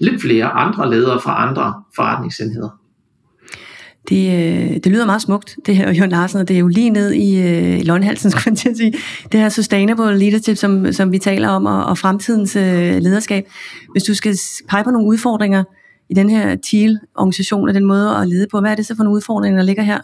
lidt 0.00 0.22
flere 0.22 0.44
andre 0.44 0.90
ledere 0.90 1.20
fra 1.20 1.48
andre 1.48 1.82
forretningsenheder. 1.96 2.68
Det, 4.08 4.26
øh, 4.26 4.76
det 4.84 4.86
lyder 4.86 5.06
meget 5.06 5.22
smukt, 5.22 5.56
det 5.66 5.76
her, 5.76 5.92
Jørgen 5.92 6.10
Larsen, 6.10 6.40
og 6.40 6.48
det 6.48 6.54
er 6.54 6.60
jo 6.60 6.68
lige 6.68 6.90
ned 6.90 7.12
i 7.12 7.40
øh, 7.40 7.80
Lundhalsen, 7.84 8.30
skulle 8.30 8.56
jeg 8.64 8.76
sige. 8.76 8.94
Det 9.32 9.40
her 9.40 9.48
sustainable 9.48 10.18
leadership, 10.18 10.56
som, 10.56 10.92
som 10.92 11.12
vi 11.12 11.18
taler 11.18 11.48
om, 11.48 11.66
og, 11.66 11.84
og 11.84 11.98
fremtidens 11.98 12.56
øh, 12.56 12.62
lederskab. 12.96 13.44
Hvis 13.92 14.02
du 14.02 14.14
skal 14.14 14.36
pege 14.68 14.84
på 14.84 14.90
nogle 14.90 15.08
udfordringer 15.08 15.64
i 16.10 16.14
den 16.14 16.30
her 16.30 16.56
TEAL-organisation 16.56 17.68
og 17.68 17.74
den 17.74 17.84
måde 17.84 18.16
at 18.16 18.28
lede 18.28 18.46
på, 18.50 18.60
hvad 18.60 18.70
er 18.70 18.74
det 18.74 18.86
så 18.86 18.96
for 18.96 19.04
nogle 19.04 19.16
udfordringer, 19.16 19.58
der 19.58 19.66
ligger 19.66 19.82
her, 19.82 20.00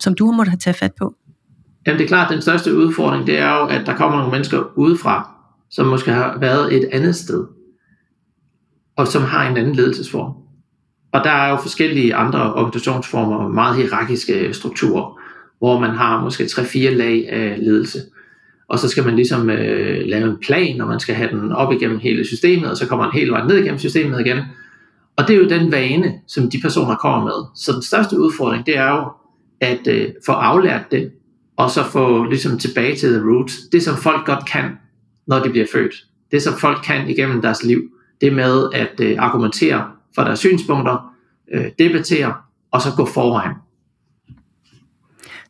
som 0.00 0.14
du 0.14 0.26
har 0.26 0.32
måttet 0.32 0.50
have 0.50 0.58
taget 0.58 0.76
fat 0.76 0.92
på? 0.98 1.14
Jamen 1.86 1.98
det 1.98 2.04
er 2.04 2.08
klart, 2.08 2.30
at 2.30 2.34
den 2.34 2.42
største 2.42 2.76
udfordring, 2.76 3.26
det 3.26 3.38
er 3.38 3.58
jo, 3.58 3.66
at 3.66 3.86
der 3.86 3.96
kommer 3.96 4.18
nogle 4.18 4.32
mennesker 4.32 4.78
udefra, 4.78 5.30
som 5.70 5.86
måske 5.86 6.10
har 6.10 6.38
været 6.40 6.74
et 6.74 6.88
andet 6.92 7.16
sted, 7.16 7.46
og 8.96 9.08
som 9.08 9.22
har 9.22 9.50
en 9.50 9.56
anden 9.56 9.74
ledelsesform. 9.74 10.32
Og 11.12 11.24
der 11.24 11.30
er 11.30 11.50
jo 11.50 11.56
forskellige 11.56 12.14
andre 12.14 12.54
organisationsformer, 12.54 13.48
meget 13.48 13.76
hierarkiske 13.76 14.54
strukturer, 14.54 15.20
hvor 15.58 15.80
man 15.80 15.90
har 15.90 16.22
måske 16.22 16.44
3-4 16.44 16.78
lag 16.90 17.28
af 17.30 17.56
ledelse. 17.58 17.98
Og 18.68 18.78
så 18.78 18.88
skal 18.88 19.04
man 19.04 19.16
ligesom 19.16 19.50
øh, 19.50 20.02
lave 20.06 20.30
en 20.30 20.36
plan, 20.46 20.80
og 20.80 20.88
man 20.88 21.00
skal 21.00 21.14
have 21.14 21.30
den 21.30 21.52
op 21.52 21.72
igennem 21.72 21.98
hele 21.98 22.24
systemet, 22.24 22.70
og 22.70 22.76
så 22.76 22.88
kommer 22.88 23.04
man 23.04 23.14
hele 23.14 23.30
vejen 23.30 23.46
ned 23.46 23.56
igennem 23.56 23.78
systemet 23.78 24.20
igen. 24.20 24.38
Og 25.16 25.28
det 25.28 25.36
er 25.36 25.40
jo 25.40 25.48
den 25.48 25.72
vane, 25.72 26.12
som 26.28 26.50
de 26.50 26.60
personer 26.62 26.96
kommer 26.96 27.24
med. 27.24 27.46
Så 27.54 27.72
den 27.72 27.82
største 27.82 28.18
udfordring, 28.18 28.66
det 28.66 28.76
er 28.76 28.90
jo 28.90 29.04
at 29.60 29.86
øh, 29.88 30.08
få 30.26 30.32
aflært 30.32 30.90
det, 30.90 31.10
og 31.56 31.70
så 31.70 31.84
få 31.84 32.24
ligesom 32.24 32.58
tilbage 32.58 32.96
til 32.96 33.08
the 33.08 33.22
roots. 33.22 33.54
Det 33.72 33.82
som 33.82 33.96
folk 33.96 34.26
godt 34.26 34.46
kan, 34.46 34.64
når 35.26 35.38
de 35.38 35.50
bliver 35.50 35.66
født. 35.72 35.94
Det 36.30 36.42
som 36.42 36.54
folk 36.54 36.78
kan 36.84 37.08
igennem 37.08 37.42
deres 37.42 37.64
liv. 37.64 37.82
Det 38.20 38.32
med 38.32 38.68
at 38.74 39.00
øh, 39.00 39.16
argumentere 39.18 39.84
for 40.14 40.24
deres 40.24 40.38
synspunkter, 40.38 41.14
øh, 41.54 41.64
debattere 41.78 42.34
og 42.70 42.82
så 42.82 42.88
gå 42.96 43.06
foran. 43.06 43.54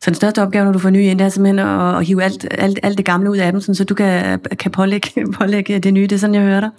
Så 0.01 0.09
den 0.09 0.15
største 0.15 0.41
opgave, 0.41 0.65
når 0.65 0.71
du 0.71 0.79
får 0.79 0.89
nye 0.89 1.03
ind, 1.03 1.19
det 1.19 1.25
er 1.25 1.29
simpelthen 1.29 1.59
at, 1.59 1.97
at 1.97 2.05
hive 2.05 2.23
alt, 2.23 2.47
alt, 2.51 2.79
alt 2.83 2.97
det 2.97 3.05
gamle 3.05 3.31
ud 3.31 3.37
af 3.37 3.51
dem, 3.51 3.61
så 3.61 3.83
du 3.83 3.95
kan, 3.95 4.39
kan 4.39 4.71
pålægge, 4.71 5.09
pålægge 5.39 5.79
det 5.79 5.93
nye. 5.93 6.03
Det 6.03 6.11
er 6.11 6.17
sådan, 6.17 6.35
jeg 6.35 6.43
hører 6.43 6.59
dig. 6.59 6.69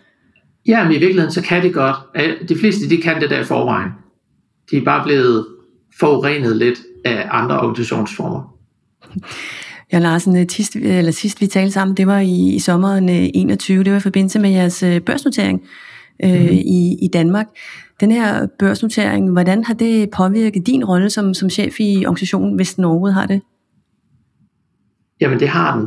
Ja, 0.67 0.85
men 0.85 0.93
i 0.93 0.99
virkeligheden, 0.99 1.33
så 1.33 1.43
kan 1.43 1.63
det 1.63 1.75
godt. 1.75 1.97
De 2.49 2.59
fleste, 2.59 2.91
de 2.91 3.03
kan 3.03 3.21
det 3.21 3.31
der 3.31 3.41
i 3.41 3.45
forvejen. 3.45 3.91
De 4.71 4.77
er 4.77 4.85
bare 4.85 5.05
blevet 5.05 5.47
forurenet 6.01 6.57
lidt 6.57 6.79
af 7.05 7.29
andre 7.31 7.61
organisationsformer. 7.61 8.56
Ja, 9.93 9.99
Larsen, 9.99 10.49
sidst, 10.49 10.77
eller 10.77 11.13
sidst 11.13 11.41
vi 11.41 11.47
talte 11.47 11.73
sammen, 11.73 11.97
det 11.97 12.07
var 12.07 12.19
i, 12.19 12.55
i 12.55 12.59
sommeren 12.59 13.09
21, 13.09 13.85
det 13.85 13.93
var 13.93 13.99
i 13.99 14.01
forbindelse 14.01 14.39
med 14.39 14.51
jeres 14.51 14.83
øh, 14.83 15.01
børsnotering 15.01 15.63
øh, 16.25 16.31
mm-hmm. 16.31 16.49
i, 16.53 16.99
i 17.03 17.09
Danmark. 17.13 17.47
Den 18.01 18.11
her 18.11 18.47
børsnotering, 18.59 19.33
hvordan 19.33 19.65
har 19.65 19.75
det 19.75 20.11
påvirket 20.11 20.67
din 20.67 20.85
rolle 20.85 21.11
som, 21.11 21.35
som 21.35 21.51
chef 21.51 21.81
i 21.81 22.07
organisationen, 22.07 22.57
hvis 22.57 22.75
den 22.75 22.85
overhovedet 22.85 23.15
har 23.15 23.27
det? 23.27 23.41
Jamen 25.21 25.41
det 25.41 25.49
har 25.49 25.77
den. 25.77 25.87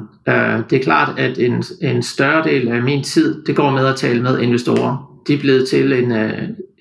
Det 0.69 0.79
er 0.79 0.83
klart, 0.83 1.19
at 1.19 1.37
en, 1.37 1.63
en 1.81 2.03
større 2.03 2.43
del 2.43 2.67
af 2.67 2.83
min 2.83 3.03
tid, 3.03 3.43
det 3.45 3.55
går 3.55 3.71
med 3.71 3.85
at 3.85 3.95
tale 3.95 4.21
med 4.21 4.39
investorer. 4.39 5.21
De 5.27 5.33
er 5.33 5.39
blevet 5.39 5.69
til 5.69 5.93
en, 5.93 6.11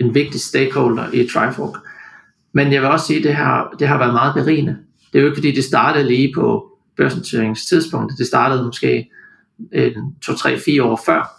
en 0.01 0.15
vigtig 0.15 0.41
stakeholder 0.41 1.05
i 1.13 1.29
Trifork. 1.33 1.75
Men 2.55 2.73
jeg 2.73 2.83
vil 2.83 2.91
også 2.91 3.07
sige, 3.07 3.19
at 3.19 3.25
det 3.25 3.35
har, 3.35 3.75
det 3.79 3.89
har 3.89 3.99
været 3.99 4.13
meget 4.13 4.35
berigende. 4.35 4.77
Det 5.13 5.19
er 5.19 5.23
jo 5.23 5.27
ikke 5.27 5.37
fordi, 5.37 5.53
det 5.53 5.65
startede 5.65 6.09
lige 6.09 6.33
på 6.35 6.79
børsnoteringstidspunktet. 6.97 8.19
Det 8.19 8.27
startede 8.27 8.65
måske 8.65 9.11
øh, 9.73 9.93
en, 9.97 10.15
to, 10.23 10.33
tre, 10.33 10.59
fire 10.59 10.83
år 10.83 11.01
før. 11.07 11.35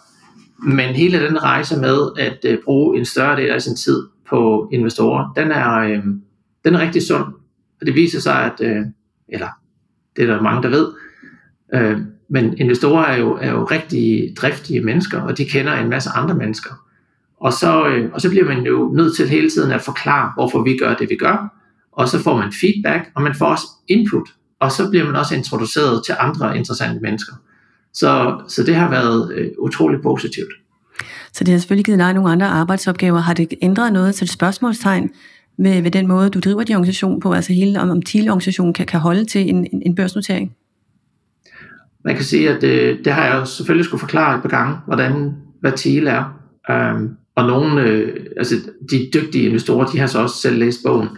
Men 0.62 0.94
hele 0.94 1.26
den 1.26 1.42
rejse 1.42 1.80
med 1.80 1.98
at 2.18 2.38
øh, 2.44 2.58
bruge 2.64 2.98
en 2.98 3.04
større 3.04 3.36
del 3.36 3.50
af 3.50 3.62
sin 3.62 3.76
tid 3.76 4.06
på 4.28 4.68
investorer, 4.72 5.32
den 5.36 5.50
er, 5.50 5.74
øh, 5.74 6.04
den 6.64 6.74
er 6.74 6.80
rigtig 6.80 7.02
sund. 7.02 7.24
Og 7.80 7.86
det 7.86 7.94
viser 7.94 8.20
sig, 8.20 8.44
at, 8.44 8.60
øh, 8.60 8.82
eller 9.28 9.48
det 10.16 10.22
er 10.22 10.34
der 10.34 10.42
mange, 10.42 10.62
der 10.62 10.68
ved, 10.68 10.88
øh, 11.74 11.98
men 12.28 12.58
investorer 12.58 13.04
er 13.04 13.16
jo, 13.16 13.38
er 13.40 13.50
jo 13.50 13.64
rigtig 13.64 14.34
driftige 14.36 14.80
mennesker, 14.80 15.20
og 15.20 15.38
de 15.38 15.44
kender 15.44 15.72
en 15.72 15.88
masse 15.88 16.10
andre 16.10 16.34
mennesker. 16.34 16.70
Og 17.36 17.52
så, 17.52 17.88
øh, 17.88 18.10
og 18.12 18.20
så 18.20 18.30
bliver 18.30 18.44
man 18.44 18.66
jo 18.66 18.92
nødt 18.94 19.16
til 19.16 19.28
hele 19.28 19.50
tiden 19.50 19.70
at 19.70 19.80
forklare, 19.80 20.32
hvorfor 20.36 20.62
vi 20.62 20.76
gør 20.76 20.94
det, 20.94 21.10
vi 21.10 21.16
gør. 21.16 21.59
Og 22.00 22.08
så 22.08 22.22
får 22.22 22.36
man 22.36 22.52
feedback, 22.60 23.10
og 23.14 23.22
man 23.22 23.34
får 23.34 23.46
også 23.46 23.66
input. 23.88 24.28
Og 24.60 24.72
så 24.72 24.90
bliver 24.90 25.06
man 25.06 25.16
også 25.16 25.34
introduceret 25.34 26.04
til 26.06 26.14
andre 26.18 26.56
interessante 26.58 27.00
mennesker. 27.00 27.32
Så, 27.94 28.40
så 28.48 28.62
det 28.62 28.74
har 28.74 28.90
været 28.90 29.32
øh, 29.34 29.50
utroligt 29.58 30.02
positivt. 30.02 30.52
Så 31.32 31.44
det 31.44 31.52
har 31.52 31.58
selvfølgelig 31.58 31.84
givet 31.84 31.98
dig 31.98 32.14
nogle 32.14 32.30
andre 32.30 32.46
arbejdsopgaver. 32.46 33.18
Har 33.18 33.34
det 33.34 33.54
ændret 33.62 33.92
noget 33.92 34.14
til 34.14 34.24
et 34.24 34.30
spørgsmålstegn 34.30 35.10
med, 35.58 35.82
med 35.82 35.90
den 35.90 36.06
måde, 36.06 36.30
du 36.30 36.40
driver 36.40 36.62
din 36.62 36.74
organisation 36.74 37.20
på? 37.20 37.32
Altså 37.32 37.52
hele, 37.52 37.80
om, 37.80 37.90
om 37.90 38.02
TIL-organisationen 38.02 38.74
kan, 38.74 38.86
kan 38.86 39.00
holde 39.00 39.24
til 39.24 39.48
en, 39.48 39.66
en, 39.72 39.82
en 39.86 39.94
børsnotering? 39.94 40.56
Man 42.04 42.14
kan 42.14 42.24
sige, 42.24 42.50
at 42.50 42.62
det, 42.62 42.98
det 43.04 43.12
har 43.12 43.24
jeg 43.24 43.48
selvfølgelig 43.48 43.84
skulle 43.84 44.00
forklare 44.00 44.36
et 44.36 44.42
par 44.42 44.48
gange, 44.48 44.76
hvordan, 44.86 45.34
hvad 45.60 45.72
TIL 45.72 46.06
er. 46.06 46.24
Um, 46.68 47.16
og 47.34 47.46
nogle, 47.46 47.82
øh, 47.82 48.26
altså 48.36 48.54
de 48.90 49.10
dygtige 49.14 49.44
investorer, 49.44 49.86
de 49.86 49.98
har 49.98 50.06
så 50.06 50.18
også 50.18 50.36
selv 50.36 50.58
læst 50.58 50.80
bogen. 50.84 51.08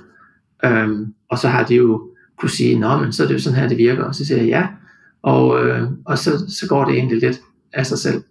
Um, 0.67 1.15
og 1.31 1.39
så 1.39 1.49
har 1.49 1.65
de 1.65 1.75
jo 1.75 2.11
kunne 2.39 2.51
sige, 2.51 2.79
nå, 2.79 2.97
men 2.97 3.13
så 3.13 3.23
er 3.23 3.27
det 3.27 3.35
jo 3.35 3.39
sådan 3.39 3.59
her, 3.59 3.69
det 3.69 3.79
virker. 3.79 4.05
Og 4.05 4.15
så 4.15 4.27
siger 4.27 4.39
jeg, 4.39 4.47
ja, 4.47 4.67
Og, 5.23 5.65
øh, 5.65 5.89
og 6.05 6.19
så, 6.19 6.31
så 6.49 6.67
går 6.69 6.85
det 6.85 6.95
egentlig 6.95 7.19
lidt 7.21 7.41
af 7.73 7.87
sig 7.87 7.99
selv. 7.99 8.23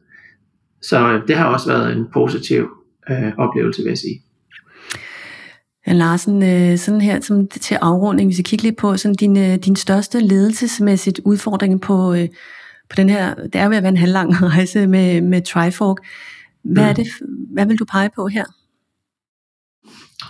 Så 0.82 1.14
øh, 1.14 1.28
det 1.28 1.38
har 1.38 1.46
også 1.46 1.68
været 1.68 1.98
en 1.98 2.06
positiv 2.14 2.70
øh, 3.10 3.32
oplevelse, 3.38 3.82
vil 3.82 3.90
jeg 3.90 3.98
sige. 3.98 4.22
Ja, 5.88 5.94
Larsen, 5.94 6.44
øh, 6.44 6.78
sådan 6.78 7.02
her 7.02 7.22
som 7.22 7.48
til 7.48 7.76
afrunding, 7.76 8.28
hvis 8.28 8.38
vi 8.38 8.44
kigger 8.44 8.64
lidt 8.64 8.78
på 8.78 8.98
sådan 8.98 9.16
din, 9.16 9.38
øh, 9.38 9.56
din 9.56 9.76
største 9.76 10.20
ledelsesmæssigt 10.20 11.20
udfordring 11.26 11.82
på, 11.82 12.14
øh, 12.14 12.28
på 12.90 12.96
den 12.96 13.10
her, 13.10 13.36
det 13.36 13.56
er 13.56 13.70
ved 13.70 13.78
at 13.78 13.84
være 13.84 13.92
en 13.92 13.98
halvlang 13.98 14.42
rejse 14.54 14.88
med, 14.88 15.22
med 15.22 15.42
Trifork. 15.42 15.98
Hvad, 16.64 16.84
mm. 16.84 16.90
er 16.90 16.94
det, 16.94 17.08
hvad 17.54 17.66
vil 17.66 17.80
du 17.80 17.86
pege 17.86 18.10
på 18.16 18.28
her? 18.28 18.46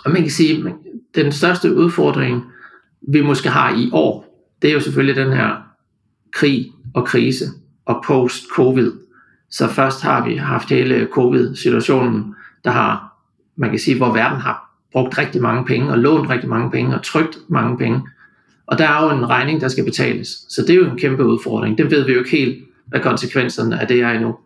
Og 0.04 0.10
man 0.10 0.22
kan 0.22 0.30
sige, 0.30 0.64
den 1.14 1.32
største 1.32 1.74
udfordring, 1.74 2.44
vi 3.08 3.22
måske 3.22 3.48
har 3.48 3.74
i 3.74 3.90
år, 3.92 4.46
det 4.62 4.70
er 4.70 4.74
jo 4.74 4.80
selvfølgelig 4.80 5.16
den 5.16 5.32
her 5.32 5.56
krig 6.32 6.72
og 6.94 7.06
krise 7.06 7.44
og 7.84 8.02
post-covid. 8.06 8.92
Så 9.50 9.68
først 9.68 10.02
har 10.02 10.28
vi 10.28 10.36
haft 10.36 10.70
hele 10.70 11.08
covid-situationen, 11.12 12.34
der 12.64 12.70
har, 12.70 13.18
man 13.56 13.70
kan 13.70 13.78
sige, 13.78 13.96
hvor 13.96 14.12
verden 14.12 14.40
har 14.40 14.72
brugt 14.92 15.18
rigtig 15.18 15.42
mange 15.42 15.64
penge 15.64 15.90
og 15.90 15.98
lånt 15.98 16.30
rigtig 16.30 16.48
mange 16.48 16.70
penge 16.70 16.94
og 16.94 17.02
trygt 17.02 17.38
mange 17.48 17.78
penge. 17.78 18.00
Og 18.66 18.78
der 18.78 18.88
er 18.88 19.04
jo 19.04 19.18
en 19.18 19.30
regning, 19.30 19.60
der 19.60 19.68
skal 19.68 19.84
betales. 19.84 20.28
Så 20.28 20.62
det 20.62 20.70
er 20.70 20.74
jo 20.74 20.90
en 20.90 20.98
kæmpe 20.98 21.24
udfordring. 21.24 21.78
Det 21.78 21.90
ved 21.90 22.04
vi 22.04 22.12
jo 22.12 22.18
ikke 22.18 22.30
helt, 22.30 22.64
hvad 22.86 23.00
konsekvenserne 23.00 23.80
af 23.80 23.88
det 23.88 24.00
er 24.00 24.10
endnu. 24.10 24.36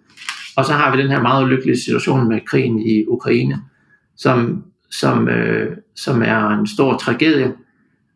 Og 0.57 0.65
så 0.65 0.73
har 0.73 0.97
vi 0.97 1.03
den 1.03 1.11
her 1.11 1.23
meget 1.23 1.45
ulykkelige 1.45 1.81
situation 1.81 2.29
med 2.29 2.41
krigen 2.47 2.79
i 2.79 3.05
Ukraine, 3.07 3.59
som, 4.17 4.65
som, 4.91 5.29
øh, 5.29 5.77
som 5.97 6.23
er 6.23 6.49
en 6.49 6.67
stor 6.67 6.97
tragedie. 6.97 7.55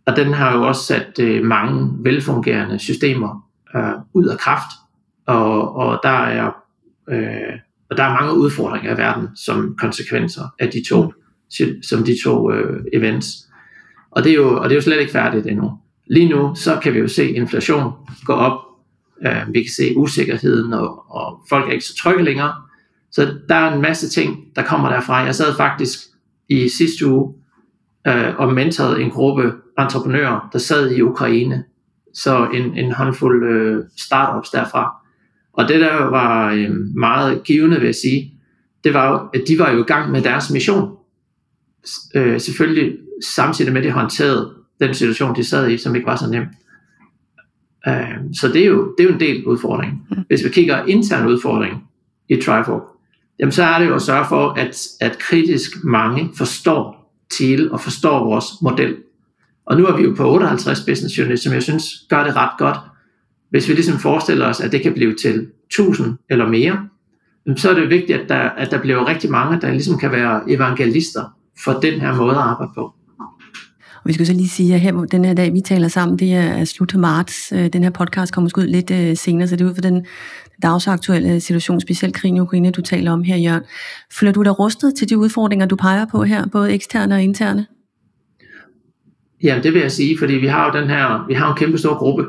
Og 0.06 0.16
den 0.16 0.32
har 0.32 0.56
jo 0.56 0.62
også 0.62 0.82
sat 0.84 1.18
øh, 1.20 1.44
mange 1.44 1.90
velfungerende 2.04 2.78
systemer 2.78 3.48
øh, 3.76 3.92
ud 4.14 4.26
af 4.26 4.38
kraft. 4.38 4.70
Og, 5.26 5.76
og, 5.76 6.00
der 6.02 6.08
er, 6.24 6.50
øh, 7.10 7.58
og 7.90 7.96
der 7.96 8.04
er 8.04 8.20
mange 8.20 8.34
udfordringer 8.34 8.94
i 8.94 8.98
verden 8.98 9.28
som 9.36 9.76
konsekvenser 9.78 10.42
af 10.58 10.68
de 10.68 10.82
to, 10.88 11.12
som 11.82 12.04
de 12.04 12.16
to 12.24 12.52
øh, 12.52 12.84
events. 12.92 13.26
Og 14.10 14.24
det, 14.24 14.30
er 14.30 14.36
jo, 14.36 14.56
og 14.56 14.64
det 14.64 14.70
er 14.70 14.76
jo 14.76 14.82
slet 14.82 15.00
ikke 15.00 15.12
færdigt 15.12 15.46
endnu. 15.46 15.72
Lige 16.06 16.28
nu, 16.28 16.54
så 16.54 16.78
kan 16.82 16.94
vi 16.94 16.98
jo 16.98 17.08
se 17.08 17.30
inflation 17.30 17.92
gå 18.24 18.32
op. 18.32 18.60
Øh, 19.26 19.54
vi 19.54 19.62
kan 19.62 19.72
se 19.76 19.92
usikkerheden, 19.96 20.72
og, 20.72 21.10
og 21.10 21.40
folk 21.48 21.68
er 21.68 21.72
ikke 21.72 21.84
så 21.84 21.96
trygge 21.96 22.24
længere. 22.24 22.52
Så 23.12 23.34
der 23.48 23.54
er 23.54 23.72
en 23.72 23.82
masse 23.82 24.08
ting, 24.08 24.44
der 24.56 24.62
kommer 24.62 24.88
derfra. 24.88 25.16
Jeg 25.16 25.34
sad 25.34 25.56
faktisk 25.56 25.98
i 26.50 26.68
sidste 26.68 27.06
uge 27.06 27.34
øh, 28.06 28.36
og 28.38 28.54
mentorede 28.54 29.02
en 29.02 29.10
gruppe 29.10 29.52
entreprenører, 29.78 30.48
der 30.52 30.58
sad 30.58 30.90
i 30.90 31.02
Ukraine. 31.02 31.64
Så 32.14 32.48
en, 32.54 32.78
en 32.78 32.92
håndfuld 32.92 33.52
øh, 33.52 33.84
startups 33.96 34.50
derfra. 34.50 34.96
Og 35.52 35.68
det 35.68 35.80
der 35.80 36.04
var 36.04 36.52
øh, 36.52 36.70
meget 36.96 37.44
givende, 37.44 37.76
vil 37.76 37.86
jeg 37.86 37.94
sige, 37.94 38.32
det 38.84 38.94
var 38.94 39.10
jo, 39.10 39.40
at 39.40 39.42
de 39.48 39.58
var 39.58 39.70
jo 39.70 39.80
i 39.80 39.86
gang 39.86 40.12
med 40.12 40.22
deres 40.22 40.50
mission. 40.50 40.96
Øh, 42.14 42.40
selvfølgelig 42.40 42.98
samtidig 43.24 43.72
med, 43.72 43.80
at 43.80 43.86
de 43.86 43.92
håndterede 43.92 44.54
den 44.80 44.94
situation, 44.94 45.36
de 45.36 45.44
sad 45.44 45.70
i, 45.70 45.78
som 45.78 45.94
ikke 45.94 46.06
var 46.06 46.16
så 46.16 46.30
nem. 46.30 46.44
Øh, 47.88 48.34
så 48.40 48.48
det 48.48 48.62
er, 48.62 48.66
jo, 48.66 48.94
det 48.98 49.04
er 49.04 49.08
jo 49.08 49.14
en 49.14 49.20
del 49.20 49.46
udfordring. 49.46 50.06
Mm. 50.10 50.16
Hvis 50.26 50.44
vi 50.44 50.48
kigger 50.48 50.84
intern 50.84 51.26
udfordring 51.26 51.84
i 52.28 52.36
Trifork, 52.36 52.82
jamen 53.40 53.52
så 53.52 53.62
er 53.64 53.78
det 53.78 53.86
jo 53.86 53.94
at 53.94 54.02
sørge 54.02 54.26
for, 54.28 54.48
at, 54.48 54.86
at 55.00 55.18
kritisk 55.18 55.84
mange 55.84 56.30
forstår 56.36 57.12
til 57.30 57.72
og 57.72 57.80
forstår 57.80 58.24
vores 58.24 58.46
model. 58.62 58.96
Og 59.66 59.76
nu 59.76 59.86
er 59.86 59.96
vi 59.96 60.02
jo 60.02 60.14
på 60.16 60.32
58 60.32 60.80
business 60.80 61.18
units, 61.18 61.42
som 61.42 61.52
jeg 61.52 61.62
synes 61.62 61.84
gør 62.08 62.24
det 62.24 62.36
ret 62.36 62.58
godt. 62.58 62.76
Hvis 63.50 63.68
vi 63.68 63.74
ligesom 63.74 63.98
forestiller 63.98 64.46
os, 64.46 64.60
at 64.60 64.72
det 64.72 64.82
kan 64.82 64.94
blive 64.94 65.14
til 65.14 65.46
1000 65.66 66.18
eller 66.30 66.48
mere, 66.48 66.88
så 67.56 67.70
er 67.70 67.74
det 67.74 67.90
vigtigt, 67.90 68.20
at 68.20 68.28
der, 68.28 68.36
at 68.36 68.70
der 68.70 68.80
bliver 68.80 69.08
rigtig 69.08 69.30
mange, 69.30 69.60
der 69.60 69.70
ligesom 69.70 69.98
kan 69.98 70.12
være 70.12 70.42
evangelister 70.50 71.24
for 71.64 71.72
den 71.72 72.00
her 72.00 72.14
måde 72.14 72.30
at 72.30 72.42
arbejde 72.42 72.72
på. 72.74 72.94
Og 74.04 74.08
vi 74.08 74.12
skal 74.12 74.26
så 74.26 74.32
lige 74.32 74.48
sige, 74.48 74.74
at 74.74 74.80
her, 74.80 74.92
den 74.92 75.24
her 75.24 75.34
dag, 75.34 75.52
vi 75.52 75.60
taler 75.60 75.88
sammen, 75.88 76.18
det 76.18 76.34
er 76.34 76.64
slut 76.64 76.94
af 76.94 77.00
marts. 77.00 77.52
Øh, 77.52 77.68
den 77.72 77.82
her 77.82 77.90
podcast 77.90 78.34
kommer 78.34 78.50
ud 78.58 78.66
lidt 78.66 78.90
øh, 78.90 79.16
senere, 79.16 79.48
så 79.48 79.56
det 79.56 79.64
er 79.64 79.68
ud 79.68 79.74
for 79.74 79.82
den 79.82 80.06
dagsaktuelle 80.62 81.40
situation, 81.40 81.80
specielt 81.80 82.14
krigen 82.14 82.36
i 82.36 82.40
Ukraine, 82.40 82.70
du 82.70 82.82
taler 82.82 83.12
om 83.12 83.22
her, 83.22 83.36
Jørgen. 83.36 83.62
Føler 84.12 84.32
du 84.32 84.42
dig 84.42 84.58
rustet 84.58 84.94
til 84.94 85.08
de 85.08 85.18
udfordringer, 85.18 85.66
du 85.66 85.76
peger 85.76 86.06
på 86.06 86.22
her, 86.22 86.46
både 86.46 86.72
eksterne 86.72 87.14
og 87.14 87.22
interne? 87.22 87.66
Ja, 89.42 89.60
det 89.62 89.74
vil 89.74 89.80
jeg 89.80 89.92
sige, 89.92 90.18
fordi 90.18 90.34
vi 90.34 90.46
har 90.46 90.66
jo 90.66 90.80
den 90.80 90.88
her, 90.88 91.26
vi 91.28 91.34
har 91.34 91.50
en 91.50 91.56
kæmpe 91.56 91.78
stor 91.78 91.94
gruppe 91.94 92.26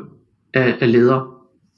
af, 0.54 0.74
af 0.80 0.92
ledere. 0.92 1.26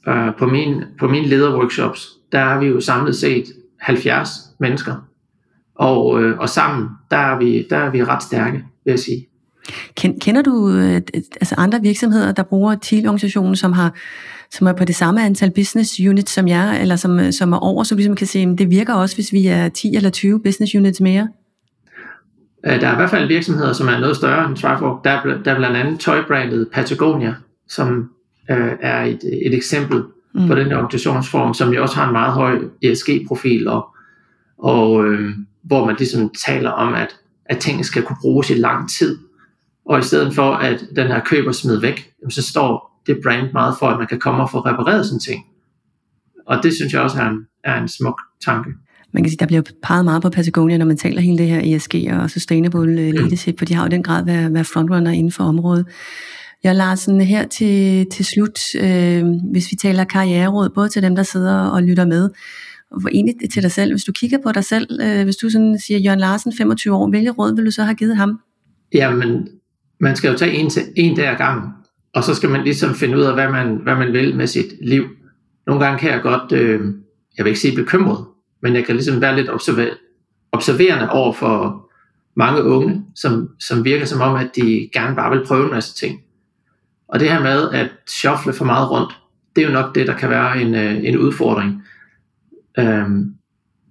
Uh, 0.06 0.36
på, 0.38 0.46
min, 0.46 0.82
på 0.98 1.08
mine 1.08 1.26
lederworkshops, 1.26 2.08
der 2.32 2.38
er 2.38 2.58
vi 2.58 2.66
jo 2.66 2.80
samlet 2.80 3.16
set 3.16 3.44
70 3.80 4.28
mennesker. 4.60 4.94
Og, 5.74 6.06
og 6.14 6.48
sammen, 6.48 6.88
der 7.10 7.16
er, 7.16 7.38
vi, 7.38 7.66
der 7.70 7.76
er 7.76 7.90
vi 7.90 8.04
ret 8.04 8.22
stærke, 8.22 8.64
vil 8.84 8.92
jeg 8.92 8.98
sige. 8.98 9.26
Kender 9.96 10.42
du 10.42 10.70
øh, 10.70 11.00
altså 11.14 11.54
andre 11.58 11.80
virksomheder, 11.82 12.32
der 12.32 12.42
bruger 12.42 12.74
TIL-organisationen, 12.74 13.56
som 13.56 13.72
har 13.72 13.94
som 14.50 14.66
er 14.66 14.72
på 14.72 14.84
det 14.84 14.96
samme 14.96 15.24
antal 15.24 15.50
business 15.50 16.00
units 16.00 16.32
som 16.32 16.48
jer, 16.48 16.72
eller 16.72 16.96
som, 16.96 17.32
som 17.32 17.52
er 17.52 17.56
over, 17.56 17.84
så 17.84 17.94
vi 17.94 18.00
ligesom 18.00 18.16
kan 18.16 18.26
se, 18.26 18.38
at 18.38 18.58
det 18.58 18.70
virker 18.70 18.94
også, 18.94 19.16
hvis 19.16 19.32
vi 19.32 19.46
er 19.46 19.68
10 19.68 19.96
eller 19.96 20.10
20 20.10 20.42
business 20.42 20.74
units 20.74 21.00
mere? 21.00 21.28
Øh, 22.66 22.80
der 22.80 22.88
er 22.88 22.92
i 22.92 22.96
hvert 22.96 23.10
fald 23.10 23.28
virksomheder, 23.28 23.72
som 23.72 23.88
er 23.88 23.98
noget 23.98 24.16
større 24.16 24.48
end 24.48 24.56
Trifork. 24.56 25.04
Der 25.04 25.10
er, 25.10 25.22
der 25.42 25.52
er 25.52 25.56
blandt 25.56 25.76
andet 25.76 26.00
tøjbrandet 26.00 26.68
Patagonia, 26.72 27.34
som 27.68 28.10
øh, 28.50 28.72
er 28.80 29.04
et, 29.04 29.20
et 29.46 29.54
eksempel 29.54 30.02
mm. 30.34 30.46
på 30.46 30.54
den 30.54 30.66
her 30.66 30.76
organisationsform, 30.76 31.54
som 31.54 31.72
jo 31.72 31.82
også 31.82 31.96
har 31.96 32.06
en 32.06 32.12
meget 32.12 32.32
høj 32.32 32.58
ESG-profil, 32.82 33.68
og, 33.68 33.88
og 34.58 35.06
øh, 35.06 35.30
hvor 35.62 35.86
man 35.86 35.96
ligesom 35.98 36.32
taler 36.46 36.70
om, 36.70 36.94
at, 36.94 37.16
at 37.46 37.58
tingene 37.58 37.84
skal 37.84 38.02
kunne 38.02 38.18
bruges 38.20 38.50
i 38.50 38.54
lang 38.54 38.90
tid. 38.90 39.18
Og 39.86 39.98
i 39.98 40.02
stedet 40.02 40.34
for, 40.34 40.52
at 40.52 40.84
den 40.96 41.06
her 41.06 41.20
køber 41.20 41.52
smid 41.52 41.80
væk, 41.80 42.10
så 42.30 42.42
står 42.42 43.00
det 43.06 43.20
brand 43.22 43.52
meget 43.52 43.74
for, 43.78 43.86
at 43.86 43.98
man 43.98 44.06
kan 44.06 44.18
komme 44.18 44.42
og 44.42 44.50
få 44.50 44.58
repareret 44.58 45.06
sådan 45.06 45.20
ting. 45.20 45.44
Og 46.46 46.62
det 46.62 46.74
synes 46.74 46.92
jeg 46.92 47.02
også 47.02 47.18
er 47.18 47.28
en, 47.28 47.46
er 47.64 47.82
en 47.82 47.88
smuk 47.88 48.20
tanke. 48.44 48.70
Man 49.12 49.22
kan 49.22 49.30
sige, 49.30 49.38
der 49.38 49.46
bliver 49.46 49.62
peget 49.82 50.04
meget 50.04 50.22
på 50.22 50.30
Patagonia, 50.30 50.76
når 50.76 50.86
man 50.86 50.96
taler 50.96 51.20
hele 51.20 51.38
det 51.38 51.46
her 51.46 51.76
ESG 51.76 51.94
og 52.12 52.30
Sustainable 52.30 53.00
øh, 53.00 53.12
Leadership, 53.12 53.58
for 53.58 53.64
de 53.64 53.74
har 53.74 53.82
jo 53.82 53.88
den 53.88 54.02
grad 54.02 54.24
været, 54.24 54.54
været 54.54 54.66
frontrunner 54.66 55.10
inden 55.10 55.32
for 55.32 55.44
området. 55.44 55.86
Jeg 56.64 56.74
Larsen, 56.74 57.20
her 57.20 57.46
til, 57.46 58.06
til 58.10 58.24
slut, 58.24 58.58
øh, 58.80 59.24
hvis 59.52 59.70
vi 59.70 59.76
taler 59.76 60.04
karriereråd, 60.04 60.68
både 60.68 60.88
til 60.88 61.02
dem, 61.02 61.16
der 61.16 61.22
sidder 61.22 61.60
og 61.60 61.82
lytter 61.82 62.04
med, 62.04 62.30
og 62.90 63.02
egentlig 63.12 63.50
til 63.52 63.62
dig 63.62 63.72
selv, 63.72 63.92
hvis 63.92 64.04
du 64.04 64.12
kigger 64.12 64.38
på 64.42 64.52
dig 64.52 64.64
selv, 64.64 65.00
øh, 65.02 65.24
hvis 65.24 65.36
du 65.36 65.50
sådan 65.50 65.78
siger, 65.78 65.98
Jørgen 65.98 66.20
Larsen, 66.20 66.52
25 66.58 66.94
år, 66.94 67.08
hvilket 67.08 67.38
råd 67.38 67.56
vil 67.56 67.66
du 67.66 67.70
så 67.70 67.82
have 67.82 67.94
givet 67.94 68.16
ham? 68.16 68.40
Jamen, 68.94 69.48
man 70.00 70.16
skal 70.16 70.30
jo 70.30 70.38
tage 70.38 70.52
en, 70.52 70.70
til, 70.70 70.82
en 70.96 71.16
dag 71.16 71.26
ad 71.26 71.36
gangen, 71.36 71.70
og 72.14 72.24
så 72.24 72.34
skal 72.34 72.50
man 72.50 72.64
ligesom 72.64 72.94
finde 72.94 73.16
ud 73.16 73.22
af, 73.22 73.34
hvad 73.34 73.48
man, 73.48 73.76
hvad 73.82 73.96
man 73.96 74.12
vil 74.12 74.36
med 74.36 74.46
sit 74.46 74.72
liv. 74.82 75.04
Nogle 75.66 75.84
gange 75.84 75.98
kan 75.98 76.10
jeg 76.10 76.22
godt, 76.22 76.52
øh, 76.52 76.80
jeg 77.36 77.44
vil 77.44 77.50
ikke 77.50 77.60
sige 77.60 77.76
bekymret, 77.76 78.26
men 78.62 78.74
jeg 78.74 78.84
kan 78.84 78.94
ligesom 78.94 79.20
være 79.20 79.36
lidt 79.36 79.50
observer, 79.50 79.90
observerende 80.52 81.10
over 81.10 81.32
for 81.32 81.84
mange 82.36 82.62
unge, 82.62 83.04
som, 83.14 83.48
som 83.60 83.84
virker 83.84 84.04
som 84.06 84.20
om, 84.20 84.36
at 84.36 84.50
de 84.56 84.90
gerne 84.92 85.16
bare 85.16 85.36
vil 85.36 85.46
prøve 85.46 85.64
en 85.64 85.70
masse 85.70 85.94
ting. 85.94 86.20
Og 87.08 87.20
det 87.20 87.30
her 87.30 87.42
med 87.42 87.70
at 87.70 87.90
shuffle 88.08 88.52
for 88.52 88.64
meget 88.64 88.90
rundt, 88.90 89.12
det 89.56 89.62
er 89.62 89.66
jo 89.66 89.72
nok 89.72 89.94
det, 89.94 90.06
der 90.06 90.16
kan 90.16 90.30
være 90.30 90.60
en, 90.60 90.74
øh, 90.74 91.04
en 91.04 91.18
udfordring. 91.18 91.82
Øhm, 92.78 93.34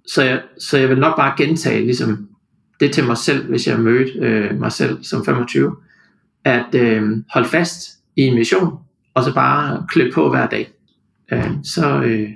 så, 0.06 0.22
jeg, 0.22 0.42
så 0.58 0.78
jeg 0.78 0.88
vil 0.88 0.98
nok 0.98 1.16
bare 1.16 1.34
gentage 1.36 1.84
ligesom, 1.84 2.28
det 2.80 2.92
til 2.92 3.04
mig 3.04 3.16
selv, 3.16 3.48
hvis 3.48 3.66
jeg 3.66 3.80
mødte 3.80 4.12
øh, 4.18 4.60
mig 4.60 4.72
selv 4.72 5.04
som 5.04 5.24
25 5.24 5.76
at 6.44 6.74
øh, 6.74 7.02
holde 7.32 7.48
fast 7.48 7.90
i 8.16 8.22
en 8.22 8.34
mission, 8.34 8.78
og 9.14 9.24
så 9.24 9.34
bare 9.34 9.86
klø 9.88 10.10
på 10.14 10.30
hver 10.30 10.46
dag. 10.46 10.68
Øh, 11.32 11.50
så, 11.64 12.00
øh, 12.02 12.28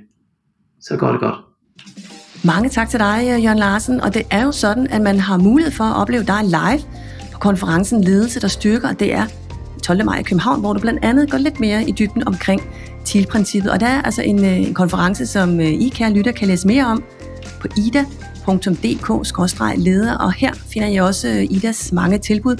så 0.81 0.97
går 0.97 1.11
det 1.11 1.21
godt. 1.21 1.37
Mange 2.45 2.69
tak 2.69 2.89
til 2.89 2.99
dig, 2.99 3.21
øh, 3.23 3.45
Jørgen 3.45 3.59
Larsen. 3.59 4.01
Og 4.01 4.15
det 4.15 4.23
er 4.31 4.45
jo 4.45 4.53
sådan, 4.53 4.87
at 4.87 5.01
man 5.01 5.21
har 5.21 5.37
mulighed 5.37 5.73
for 5.73 5.85
at 5.85 5.97
opleve 5.97 6.25
dig 6.25 6.41
live 6.45 6.81
på 7.33 7.39
konferencen 7.39 8.05
Ledelse, 8.05 8.41
der 8.41 8.49
styrker. 8.49 8.93
Det 8.93 9.15
er 9.15 9.27
12. 9.83 10.05
maj 10.05 10.19
i 10.19 10.23
København, 10.23 10.61
hvor 10.61 10.73
du 10.73 10.81
blandt 10.81 11.05
andet 11.05 11.31
går 11.31 11.39
lidt 11.39 11.61
mere 11.61 11.89
i 11.89 11.93
dybden 11.93 12.29
omkring 12.29 12.63
TIL-princippet. 13.05 13.73
Og 13.73 13.81
der 13.81 13.87
er 13.87 14.03
altså 14.03 14.23
en, 14.23 14.45
øh, 14.45 14.61
en 14.61 14.75
konference, 14.75 15.27
som 15.27 15.61
øh, 15.61 15.67
I, 15.67 15.89
kære 15.89 16.13
lytter, 16.13 16.33
kan 16.33 16.49
læse 16.49 16.67
mere 16.67 16.87
om 16.87 17.05
på 17.61 17.69
ida.dk-leder. 17.77 18.59
Og 20.19 20.33
her 20.33 20.53
finder 20.55 20.89
jeg 20.89 21.03
også 21.03 21.47
Idas 21.51 21.93
mange 21.93 22.19
tilbud 22.19 22.57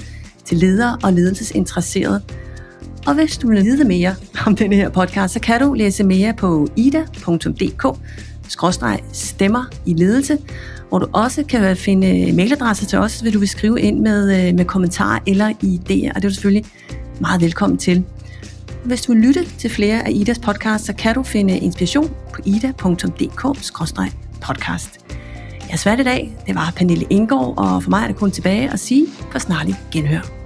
til 0.49 0.59
ledere 0.59 0.99
og 1.03 1.13
ledelsesinteresserede. 1.13 2.23
Og 3.07 3.15
hvis 3.15 3.39
du 3.39 3.49
vil 3.49 3.65
vide 3.65 3.85
mere 3.85 4.15
om 4.47 4.57
denne 4.57 4.77
her 4.77 4.89
podcast, 4.89 5.35
så 5.35 5.41
kan 5.41 5.61
du 5.61 5.75
læse 5.75 6.05
mere 6.05 6.35
på 6.35 6.69
ida.dk 6.77 7.87
stemmer 9.13 9.65
i 9.87 9.95
ledelse, 9.95 10.39
hvor 10.89 10.99
du 10.99 11.07
også 11.13 11.45
kan 11.49 11.77
finde 11.77 12.33
mailadresser 12.33 12.87
til 12.87 12.99
os, 12.99 13.21
hvis 13.21 13.33
du 13.33 13.39
vil 13.39 13.49
skrive 13.49 13.81
ind 13.81 14.01
med, 14.01 14.49
øh, 14.49 14.55
med 14.55 14.65
kommentarer 14.65 15.19
eller 15.27 15.49
idéer, 15.49 16.15
og 16.15 16.15
det 16.15 16.25
er 16.25 16.29
du 16.29 16.31
selvfølgelig 16.31 16.65
meget 17.21 17.41
velkommen 17.41 17.79
til. 17.79 18.05
hvis 18.85 19.03
du 19.03 19.13
vil 19.13 19.23
lytte 19.23 19.47
til 19.59 19.71
flere 19.71 20.07
af 20.07 20.11
Idas 20.15 20.39
podcasts, 20.39 20.87
så 20.87 20.93
kan 20.93 21.15
du 21.15 21.23
finde 21.23 21.59
inspiration 21.59 22.11
på 22.35 22.41
ida.dk-podcast. 22.45 24.99
Jeg 25.71 25.79
svært 25.79 26.01
i 26.01 26.05
dag, 26.05 26.37
det 26.47 26.55
var 26.55 26.73
Pernille 26.77 27.07
Indgaard, 27.11 27.55
og 27.57 27.83
for 27.83 27.91
mig 27.91 28.03
er 28.03 28.07
det 28.07 28.17
kun 28.17 28.31
tilbage 28.31 28.73
at 28.73 28.81
sige 28.81 29.07
for 29.33 29.39
snarlig 29.39 29.75
genhør. 29.93 30.38